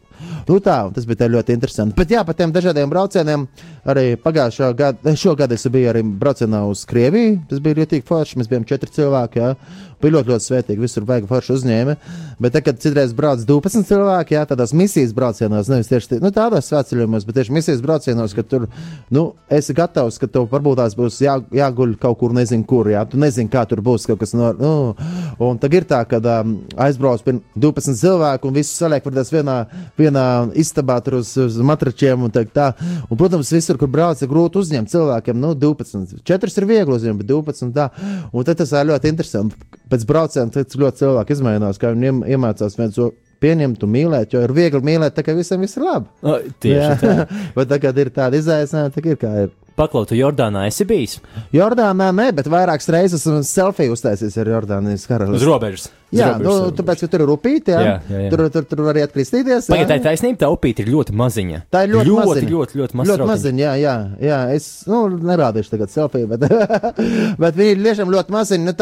Nu, 0.48 0.56
tā, 0.64 0.78
tas 0.96 1.04
bija 1.08 1.28
ļoti 1.28 1.56
interesanti. 1.58 1.96
Bet 1.98 2.16
jā, 2.16 2.24
par 2.24 2.36
tiem 2.38 2.52
dažādiem 2.54 2.88
braucieniem 2.88 3.44
arī 3.84 4.06
pagājušā 4.24 4.70
gada, 4.78 5.14
šogad 5.20 5.52
es 5.52 5.68
biju 5.68 5.92
arī 5.92 6.00
braucienā 6.04 6.64
uz 6.70 6.86
Krieviju. 6.88 7.42
Tas 7.50 7.60
bija 7.64 7.82
ļoti 7.82 8.00
forši, 8.08 8.40
mēs 8.40 8.48
bijām 8.48 8.64
četri 8.68 8.92
cilvēki. 8.96 9.44
Jā. 9.44 9.54
Bija 10.02 10.18
ļoti, 10.18 10.32
ļoti 10.32 10.44
svētīgi. 10.48 10.84
Visur 10.84 11.06
vajag 11.08 11.28
forši 11.30 11.54
uzņēma. 11.54 11.96
Bet, 12.40 12.56
tad, 12.56 12.64
kad 12.66 12.80
citreiz 12.82 13.14
brauc 13.16 13.44
12 13.48 13.88
cilvēki, 13.88 14.36
jā, 14.36 14.44
tādās 14.50 14.74
misijas 14.76 15.14
braucienos, 15.16 15.70
nevis 15.72 15.88
tieši 15.88 16.20
nu, 16.24 16.32
tādos 16.34 16.68
svētceļojumos, 16.68 17.24
bet 17.28 17.40
tieši 17.40 17.56
misijas 17.56 17.84
braucienos, 17.84 18.36
ka 18.36 18.44
tur 18.44 18.68
nu, 19.14 19.30
esi 19.52 19.74
gatavs, 19.76 20.16
ka 20.20 20.28
tev 20.30 20.46
varbūt 20.50 20.78
tās 20.80 20.94
būs 20.96 21.18
jā, 21.22 21.34
jāguļ 21.54 21.94
kaut 22.00 22.18
kur, 22.20 22.32
nezinu, 22.36 22.64
kur. 22.68 22.88
Jā, 22.90 23.04
tu 23.08 23.18
nezini, 23.20 23.50
kā 23.52 23.64
tur 23.68 23.82
būs 23.84 24.06
kaut 24.08 24.20
kas 24.22 24.34
no. 24.36 24.50
Nu, 24.58 24.72
un 25.44 25.58
tad 25.60 25.74
ir 25.76 25.86
tā, 25.88 26.00
ka 26.08 26.20
um, 26.20 26.54
aizbrauc 26.86 27.24
pie 27.26 27.36
12 27.60 27.98
cilvēku 28.00 28.48
un 28.48 28.56
visus 28.56 28.78
saliek 28.80 29.04
vienā, 29.04 29.56
vienā 29.98 30.26
istabā 30.60 30.98
tur 31.04 31.20
uz, 31.20 31.34
uz 31.40 31.58
matračiem 31.60 32.26
un 32.26 32.34
tā. 32.34 32.44
tā. 32.48 32.70
Un, 33.08 33.16
protams, 33.20 33.52
visur, 33.52 33.78
kur 33.80 33.90
brauc, 33.92 34.22
ir 34.22 34.30
grūti 34.30 34.62
uzņemt 34.62 34.92
cilvēkiem. 34.92 35.38
Nu, 35.40 35.54
12. 35.54 36.22
4 36.24 36.58
ir 36.62 36.68
viegli 36.70 36.96
uzņemt, 36.96 37.20
bet 37.22 37.30
12 37.30 37.68
un 37.68 37.76
tā. 37.76 37.90
Un 38.32 38.48
tad 38.48 38.62
tas 38.62 38.72
ir 38.72 38.90
ļoti 38.92 39.12
interesanti. 39.12 39.60
Pēc 39.92 40.08
brauciena 40.08 40.50
tad 40.54 40.72
ļoti 40.72 41.04
cilvēki 41.04 41.38
izmainās, 41.38 41.80
kā 41.80 41.92
viņi 41.94 42.10
iem- 42.10 42.24
iemācās 42.36 42.78
viens 42.80 42.98
otru 42.98 43.18
pieņemt 43.44 43.84
un 43.86 43.92
mīlēt, 43.98 44.32
jo 44.34 44.44
ir 44.46 44.54
viegli 44.56 44.80
mīlēt, 44.92 45.14
tā 45.18 45.24
kā 45.26 45.36
visam 45.36 45.60
viss 45.64 45.76
ir 45.78 45.84
labi. 45.86 46.08
O, 46.24 46.38
Tieši 46.64 46.96
tā. 47.04 47.18
Bet 47.58 47.70
tagad 47.76 48.00
ir 48.04 48.10
tāda 48.16 48.40
izaicinājuma, 48.40 48.94
tā 48.96 49.04
ir 49.12 49.20
kā 49.20 49.34
ir. 49.44 49.52
Paklautu 49.74 50.14
Jordānā 50.14 50.68
esi 50.70 50.84
bijis 50.86 51.16
Jordānā 51.50 52.12
nē, 52.14 52.28
bet 52.38 52.46
vairākas 52.46 52.86
reizes 52.94 53.24
esmu 53.24 53.40
selfiju 53.42 53.96
uztaisījis 53.96 54.36
ar 54.38 54.50
Jordānijas 54.52 55.02
uz 55.02 55.08
karalisti. 55.10 55.48
robežas. 55.48 55.88
Uz 56.14 56.20
Jā, 56.20 56.28
robežas, 56.28 56.44
nu, 56.46 56.52
robežas. 56.60 56.76
tāpēc, 56.78 57.00
ka 57.02 57.08
tur 57.10 57.24
ir 57.24 57.28
rupīti, 57.32 57.74
jā. 57.74 57.80
Jā, 57.82 57.96
jā, 58.06 58.20
jā. 58.22 58.28
Tur, 58.30 58.44
tur, 58.54 58.68
tur 58.70 58.82
var 58.86 58.94
arī 58.94 59.02
atkristīties. 59.08 59.66
jā. 59.66 59.74
Pagaidā, 59.74 59.88
tā 59.90 59.98
ir 59.98 60.04
taisnība, 60.06 60.38
tā 60.44 60.50
upīte 60.54 60.86
ir 60.86 60.92
ļoti 60.94 61.16
maziņa. 61.18 61.58
Tā 61.74 61.82
ir 61.88 61.90
ļoti, 61.96 62.06
ļoti, 62.12 62.28
maziņa. 62.30 62.52
ļoti, 62.54 62.80
ļoti 62.84 63.00
maza. 63.00 63.10
Ļoti 63.10 63.28
maziņa, 63.32 63.64
jā, 63.64 63.74
jā, 63.82 63.96
jā. 64.30 64.38
Es 64.54 64.68
nu, 64.86 65.00
nerādīšu 65.32 65.74
tagad 65.74 65.90
selfiju, 65.98 66.30
bet, 66.36 66.46
bet 67.42 67.58
viņi 67.58 67.74
ir 67.74 67.82
tiešām 67.88 68.14
ļoti 68.14 68.36
maziņi. 68.38 68.68
Nu, 68.70 68.78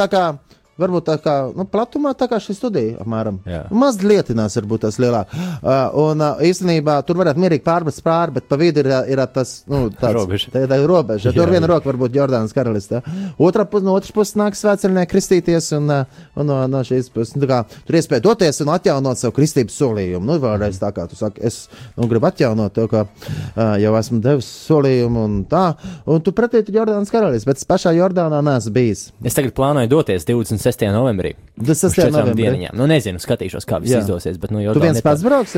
Varbūt 0.81 1.05
tā 1.05 1.19
kā 1.21 1.35
nu, 1.53 1.67
platumā, 1.69 2.15
tā 2.17 2.27
kā 2.31 2.39
šī 2.41 2.55
studija 2.57 3.03
apmēram. 3.03 3.43
Jā. 3.45 3.67
Maz 3.77 3.99
lietinās, 4.01 4.57
varbūt 4.57 4.87
tas 4.87 4.97
lielāk. 5.03 5.33
Uh, 5.33 5.93
un 6.01 6.23
uh, 6.25 6.41
īstenībā 6.49 6.95
tur 7.05 7.19
varētu 7.21 7.43
mierīgi 7.43 7.65
pārmest 7.67 8.01
pāri, 8.05 8.33
bet 8.39 8.47
pa 8.49 8.57
vidu 8.61 8.81
ir, 8.81 8.89
ir 9.13 9.21
tas, 9.35 9.59
nu, 9.69 9.85
tāds 9.93 10.17
Robeža. 10.17 10.53
Tā, 10.55 10.63
tā 10.71 10.79
ir 10.81 10.89
robeža. 10.89 11.35
Tur 11.37 11.53
viena 11.53 11.69
roka 11.69 11.91
varbūt 11.91 12.17
Jordānas 12.17 12.57
karalistē. 12.57 13.03
Otra 13.37 13.67
puse, 13.69 13.85
no 13.85 13.99
otras 13.99 14.15
puses 14.17 14.39
nāk 14.41 14.57
svētceļnieki 14.57 15.11
kristīties 15.13 15.69
un, 15.77 15.93
uh, 15.93 16.25
un 16.41 16.49
no, 16.49 16.57
no 16.73 16.81
šīs 16.89 17.13
puses. 17.13 17.35
Nu, 17.37 17.45
kā 17.51 17.63
tur 17.69 18.01
iespēja 18.01 18.25
doties 18.25 18.63
un 18.65 18.73
atjaunot 18.73 19.21
savu 19.21 19.37
kristības 19.37 19.77
solījumu. 19.77 20.25
Nu, 20.31 20.39
vēlreiz 20.41 20.81
tā 20.81 20.89
kā 20.97 21.05
tu 21.11 21.21
saki, 21.21 21.45
es 21.45 21.67
nu, 21.99 22.09
gribu 22.09 22.31
atjaunot 22.31 22.73
to, 22.79 22.89
ka 22.89 23.05
uh, 23.05 23.77
jau 23.83 23.93
esmu 24.01 24.23
devis 24.25 24.49
solījumu 24.71 25.27
un 25.29 25.39
tā. 25.53 25.67
Un 26.09 26.25
tu 26.25 26.33
pretī 26.37 26.65
tur 26.65 26.81
Jordānas 26.81 27.13
karalistē, 27.13 27.53
bet 27.53 27.61
es 27.61 27.69
pašā 27.69 27.93
Jordānā 27.99 28.41
neesmu 28.45 28.73
bijis. 28.73 29.07
Es 29.21 29.37
tagad 29.37 29.53
plānoju 29.59 29.93
doties 29.93 30.25
26. 30.63 30.89
novembrī. 30.95 31.35
Tas 31.59 31.77
Uz 31.77 31.81
tas 31.83 31.99
ir 31.99 32.05
četrām 32.07 32.29
novembrī. 32.31 32.43
dieniņām. 32.47 32.75
Nu, 32.79 32.87
nezinu, 32.87 33.19
skatīšos, 33.23 33.67
kā 33.67 33.81
viss 33.83 33.93
Jā. 33.97 34.01
izdosies. 34.07 34.39
Bet, 34.41 34.51
nu, 34.55 34.59
Tu 34.63 34.67
Jordāna 34.71 34.87
viens 34.89 35.01
tā- 35.03 35.03
pats 35.11 35.23
brauks? 35.23 35.57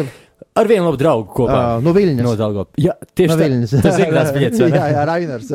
Ar 0.57 0.67
vienu 0.67 0.85
labu 0.87 0.99
draugu 0.99 1.29
kopā. 1.35 1.79
Ā, 1.79 1.83
no 1.83 1.93
Viļņas. 1.95 2.23
No 2.23 2.35
Dalgo. 2.37 2.67
Jā, 2.79 2.93
tieši 3.15 3.29
No. 3.31 3.37
Viļņas. 3.39 3.83
Tas 3.83 3.99
ir 3.99 4.07
grāts 4.11 4.33
biļets. 4.35 4.59
jā, 4.61 4.87
jā, 4.93 5.05
Rainers. 5.07 5.49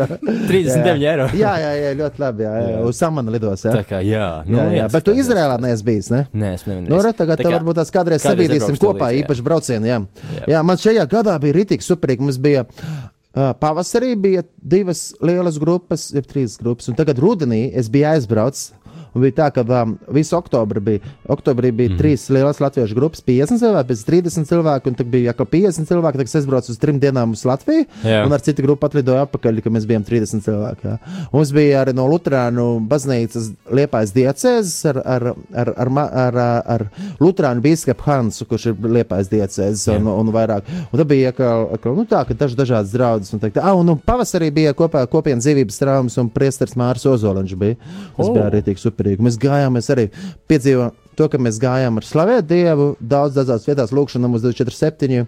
39 0.48 1.04
eiro. 1.04 1.28
Jā, 1.40 1.52
jā, 1.62 1.72
jā, 1.84 1.92
ļoti 2.00 2.20
labi. 2.24 2.44
Jā, 2.44 2.54
jā. 2.70 2.80
Uz 2.88 2.98
Samana 3.00 3.32
lidos. 3.32 3.64
Jā, 3.68 3.74
Tā 3.80 3.84
kā, 3.88 4.00
jā, 4.04 4.44
nu, 4.48 4.58
jā, 4.58 4.64
jā. 4.64 4.72
viens 4.88 4.96
Bet 4.96 5.06
tu. 5.08 5.12
Izrēlā 5.20 5.60
neesi 5.62 5.84
bijis, 5.88 6.10
ne? 6.14 6.24
Nē, 6.34 6.54
es 6.58 6.66
nevienu. 6.68 6.90
Nu, 6.92 7.02
re, 7.04 7.14
tagad 7.16 7.40
tā 7.44 7.52
varbūt 7.54 7.80
tās 7.82 7.92
kādreiz 7.96 8.24
sabīdīsim 8.26 8.80
kopā, 8.82 9.12
jā. 9.14 9.24
īpaši 9.24 9.46
braucienu. 9.46 9.86
Jā. 9.90 10.00
Jā. 10.40 10.44
jā, 10.56 10.64
man 10.66 10.78
šajā 10.82 11.06
gadā 11.12 11.38
bija 11.44 11.54
rītīgi 11.60 11.86
superīgi. 11.86 12.20
Mums 12.26 12.38
bija 12.42 12.66
uh, 12.66 13.54
pavasarī 13.62 14.16
bija 14.20 14.44
divas 14.62 15.14
lielas 15.22 15.60
grupas, 15.62 16.10
jeb 16.16 16.28
trīs 16.28 16.58
grupas, 16.60 16.90
un 16.92 16.96
tagad 17.00 17.20
rudenī 17.24 17.70
es 17.74 17.88
biju 17.94 18.10
aizbraucis. 18.16 18.72
Un 19.15 19.24
bija 19.26 19.36
tā, 19.41 19.48
ka 19.54 19.63
um, 19.63 19.95
visu 20.13 20.36
oktobri 20.38 20.84
bija, 20.84 21.13
oktobrī 21.32 21.72
bija 21.76 21.93
mm. 21.93 22.00
trīs 22.00 22.28
lielas 22.34 22.62
latviešu 22.62 22.98
grupas, 22.98 23.24
50 23.26 23.62
cilvēki, 23.62 23.89
pēc 23.89 24.04
30 24.10 24.50
cilvēku, 24.50 24.91
un 24.91 24.98
tad 25.00 25.10
bija 25.12 25.34
atkal 25.34 25.50
50 25.50 25.89
cilvēki. 25.89 26.19
Tad 26.19 26.30
es 26.30 26.38
aizbraucu 26.39 26.74
uz 26.74 26.80
trim 26.82 27.00
dienām 27.02 27.34
uz 27.36 27.45
Latviju, 27.48 27.86
Jā. 28.06 28.22
un 28.28 28.36
ar 28.36 28.43
citu 28.45 28.65
grupu 28.65 28.88
atlidoju 28.88 29.24
atpakaļ, 29.24 29.62
kad 29.65 29.76
mēs 29.76 29.88
bijām 29.89 30.06
30 30.08 30.45
cilvēki. 30.45 30.91
Jā. 30.91 30.98
Mums 31.34 31.54
bija 31.56 31.84
arī 31.84 31.95
no 31.98 32.06
Lutāņu 32.12 32.67
baznīcas 32.89 33.50
liepais 33.80 34.13
diecēzes 34.15 34.78
ar, 34.91 35.02
ar, 35.15 35.28
ar, 35.63 35.74
ar, 35.86 35.93
ma- 35.93 36.10
ar, 36.26 36.39
ar 36.76 36.86
Lutāņu 37.22 37.65
biskupu 37.65 38.08
Hansu, 38.10 38.48
kurš 38.50 38.69
ir 38.72 38.89
liepais 39.00 39.32
diecēzes 39.32 39.88
un, 39.95 40.10
un 40.12 40.34
vairāk. 40.36 40.69
Un 40.89 41.02
tad 41.02 41.10
bija 41.10 41.34
atkal, 41.34 41.67
atkal, 41.78 41.98
nu, 41.98 42.06
tā, 42.10 42.24
ka 42.28 42.38
daži 42.38 42.58
dažādas 42.60 42.93
draudzes. 42.93 43.34
Un, 43.36 43.41
teikt, 43.43 43.60
ah, 43.62 43.74
un, 43.78 43.93
un 43.93 44.00
pavasarī 44.02 44.52
bija 44.54 44.76
kopā 44.78 45.06
kopienas 45.12 45.45
dzīvības 45.48 45.82
traumas 45.82 46.17
un 46.22 46.30
priesteris 46.34 46.78
Māris 46.80 47.06
Ozoliņš 47.10 47.56
bija. 47.60 47.78
Tas 48.17 48.28
oh. 48.28 48.34
bija 48.36 48.48
arī 48.50 48.62
tik 48.65 48.82
superīgi. 49.00 49.26
Mēs 49.26 49.40
gājām, 49.42 49.78
mēs 49.80 49.94
arī 49.96 50.10
piedzīvojām. 50.50 51.06
To, 51.20 51.26
ka 51.28 51.36
mēs 51.36 51.58
gājām 51.60 51.98
ar 52.00 52.06
slavēt 52.08 52.46
Dievu, 52.48 52.94
daudz 53.04 53.34
dažādās 53.36 53.66
vietās, 53.68 53.92
lūkšanā 53.92 54.30
mums 54.32 54.40
247, 54.46 55.26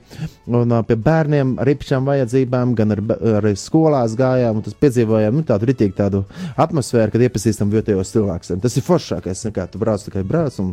un 0.47 0.71
uh, 0.71 0.83
pie 0.87 0.95
bērniem 0.95 1.57
ar 1.59 1.67
īpašām 1.67 2.05
vajadzībām, 2.07 2.71
gan 2.77 2.95
ar, 2.95 3.01
arī 3.41 3.51
skolās 3.59 4.15
gājām, 4.15 4.61
un 4.61 4.63
tas 4.63 4.77
piedzīvojām 4.79 5.35
nu, 5.35 5.43
tādu 5.49 5.67
ritīgi 5.67 5.97
tādu 5.97 6.21
atmosfēru, 6.55 7.11
kad 7.11 7.25
iepazīstam 7.27 7.73
vietējos 7.75 8.13
cilvēkus. 8.15 8.53
Tas 8.63 8.79
ir 8.79 8.85
foršākais, 8.87 9.43
nekā 9.49 9.67
tu 9.73 9.81
brauc 9.83 10.05
tikai 10.05 10.23
brauc. 10.27 10.61
Un, 10.63 10.71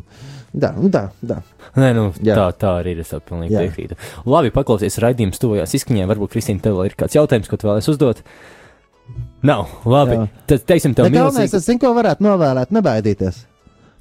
un 0.55 0.95
tā, 0.95 1.09
tā. 1.19 1.41
Nē, 1.75 1.91
nu, 1.99 2.05
Jā. 2.23 2.39
tā, 2.39 2.47
tā 2.63 2.77
arī 2.85 2.95
ir. 2.95 3.03
Es 3.03 3.11
pilnīgi 3.27 3.59
piekrītu. 3.59 3.99
Labi, 4.31 4.55
paklausies 4.55 5.01
raidījums 5.03 5.43
tuvojās 5.43 5.75
izskaņai. 5.81 6.07
Varbūt, 6.13 6.37
Kristīna, 6.37 6.63
tev 6.63 6.79
ir 6.87 6.95
kāds 6.99 7.19
jautājums, 7.19 7.51
ko 7.51 7.59
tu 7.59 7.73
vēlēsi 7.73 7.91
uzdot? 7.91 8.23
Nav. 9.47 9.69
Labi. 9.87 10.17
Jā. 10.19 10.27
Tad, 10.51 10.65
teiksim, 10.67 10.95
tev 10.99 11.07
Bet 11.09 11.15
galvenais, 11.15 11.47
milzīgi. 11.47 11.61
es 11.61 11.69
zinu, 11.69 11.81
ko 11.83 11.93
varētu 11.97 12.25
novēlēt, 12.27 12.75
nebaidīties. 12.75 13.45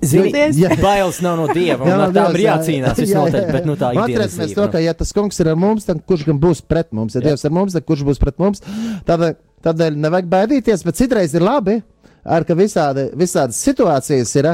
Zini, 0.05 0.29
Jā. 0.53 0.75
bailes 0.77 1.17
nav 1.25 1.39
no 1.39 1.45
dieva, 1.49 1.81
un 1.81 2.01
ar 2.05 2.11
tām 2.13 2.35
ir 2.37 2.43
jācīnās 2.43 2.99
visnotaļ, 3.01 3.47
bet 3.49 3.65
nu 3.65 3.73
tā 3.79 3.95
ir 3.95 4.01
Atcerēsimies 4.03 4.51
to, 4.53 4.67
ka, 4.69 4.81
ja 4.83 4.93
tas 4.93 5.09
kungs 5.13 5.39
ir 5.41 5.49
ar 5.49 5.57
mums, 5.57 5.87
tad 5.89 6.03
kurš 6.05 6.27
gan 6.27 6.37
būs 6.41 6.61
pret 6.61 6.91
mums? 6.93 7.15
Ja 7.17 7.23
Jā. 7.23 7.31
Dievs 7.31 7.45
ir 7.45 7.49
ar 7.49 7.55
mums, 7.57 7.73
tad 7.73 7.85
kurš 7.87 8.03
būs 8.05 8.21
pret 8.21 8.37
mums? 8.37 8.61
Tādēļ, 9.09 9.33
tādēļ 9.65 9.97
nevajag 10.03 10.29
baidīties, 10.29 10.85
bet 10.85 10.99
citreiz 11.01 11.33
ir 11.33 11.41
labi, 11.41 11.79
ar, 12.21 12.45
ka 12.45 12.53
visādi, 12.59 13.07
visādas 13.17 13.57
situācijas 13.65 14.35
ir, 14.37 14.51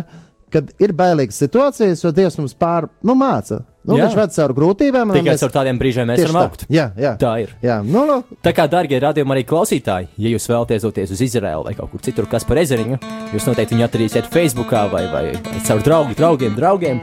kad 0.54 0.70
ir 0.82 0.94
bailīgas 0.98 1.40
situācijas, 1.44 2.04
jo 2.06 2.12
Dievs 2.16 2.38
mums 2.40 2.54
pār, 2.58 2.88
nu, 3.04 3.16
māca. 3.18 3.64
Nu, 3.84 3.98
Jā. 4.00 4.06
viņš 4.08 4.14
ved 4.16 4.32
caur 4.32 4.54
grūtībām. 4.56 5.10
tikai 5.12 5.34
mēs- 5.34 5.42
ar 5.44 5.52
tādiem 5.52 5.80
brīžiem 5.82 6.08
mēs 6.08 6.22
varam 6.24 6.38
tā. 6.38 6.44
augt. 6.46 6.62
Jā, 6.72 6.86
jā. 6.96 7.18
Tā 7.20 7.34
ir. 7.44 7.50
Jā, 7.62 7.82
nu, 7.84 8.06
nu, 8.08 8.24
Tā 8.42 8.54
kā, 8.56 8.70
darbie 8.72 9.00
radījumi 9.04 9.36
arī 9.36 9.44
klausītāji, 9.50 10.08
ja 10.18 10.30
jūs 10.32 10.48
vēlaties 10.48 10.86
doties 10.88 11.12
uz 11.12 11.20
Izraēlu 11.26 11.66
vai 11.66 11.74
kaut 11.76 11.92
kur 11.92 12.00
citur, 12.00 12.26
kas 12.32 12.46
par 12.48 12.58
ezeriņu, 12.64 12.98
jūs 13.34 13.46
noteikti 13.50 13.76
viņu 13.76 13.88
atradīsiet 13.90 14.30
Facebook 14.32 14.72
vai, 14.72 14.88
vai, 14.92 15.08
vai 15.12 15.60
caur 15.68 15.82
draugu, 15.84 16.16
draugiem, 16.16 16.56
draugiem. 16.56 17.02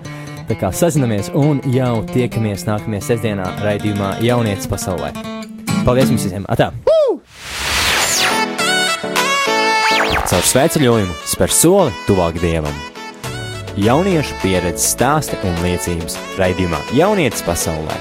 Tā 0.49 0.57
kā 0.59 0.73
sazinamies 0.73 1.29
un 1.35 1.61
jau 1.71 2.01
tiekamies 2.11 2.65
nākamajā 2.65 3.03
sestdienā 3.11 3.45
raidījumā 3.61 4.17
Jaunietis 4.25 4.67
pasaulē. 4.67 5.13
Paldies 5.85 6.09
jums 6.11 6.25
visiem! 6.25 6.47
Atā! 6.49 6.73
Caur 10.31 10.43
svētceļojumu 10.47 11.15
spēr 11.27 11.51
soli 11.51 11.93
tuvāk 12.07 12.41
dievam. 12.41 12.90
Jauniešu 13.79 14.35
pieredzes 14.43 14.97
stāsti 14.97 15.39
un 15.47 15.55
liecības 15.63 16.17
raidījumā 16.41 16.81
Jaunietis 16.97 17.45
pasaulē. 17.47 17.99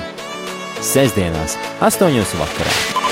Sestdienās, 0.82 1.60
8.00 1.86 2.42
vakarā. 2.42 3.09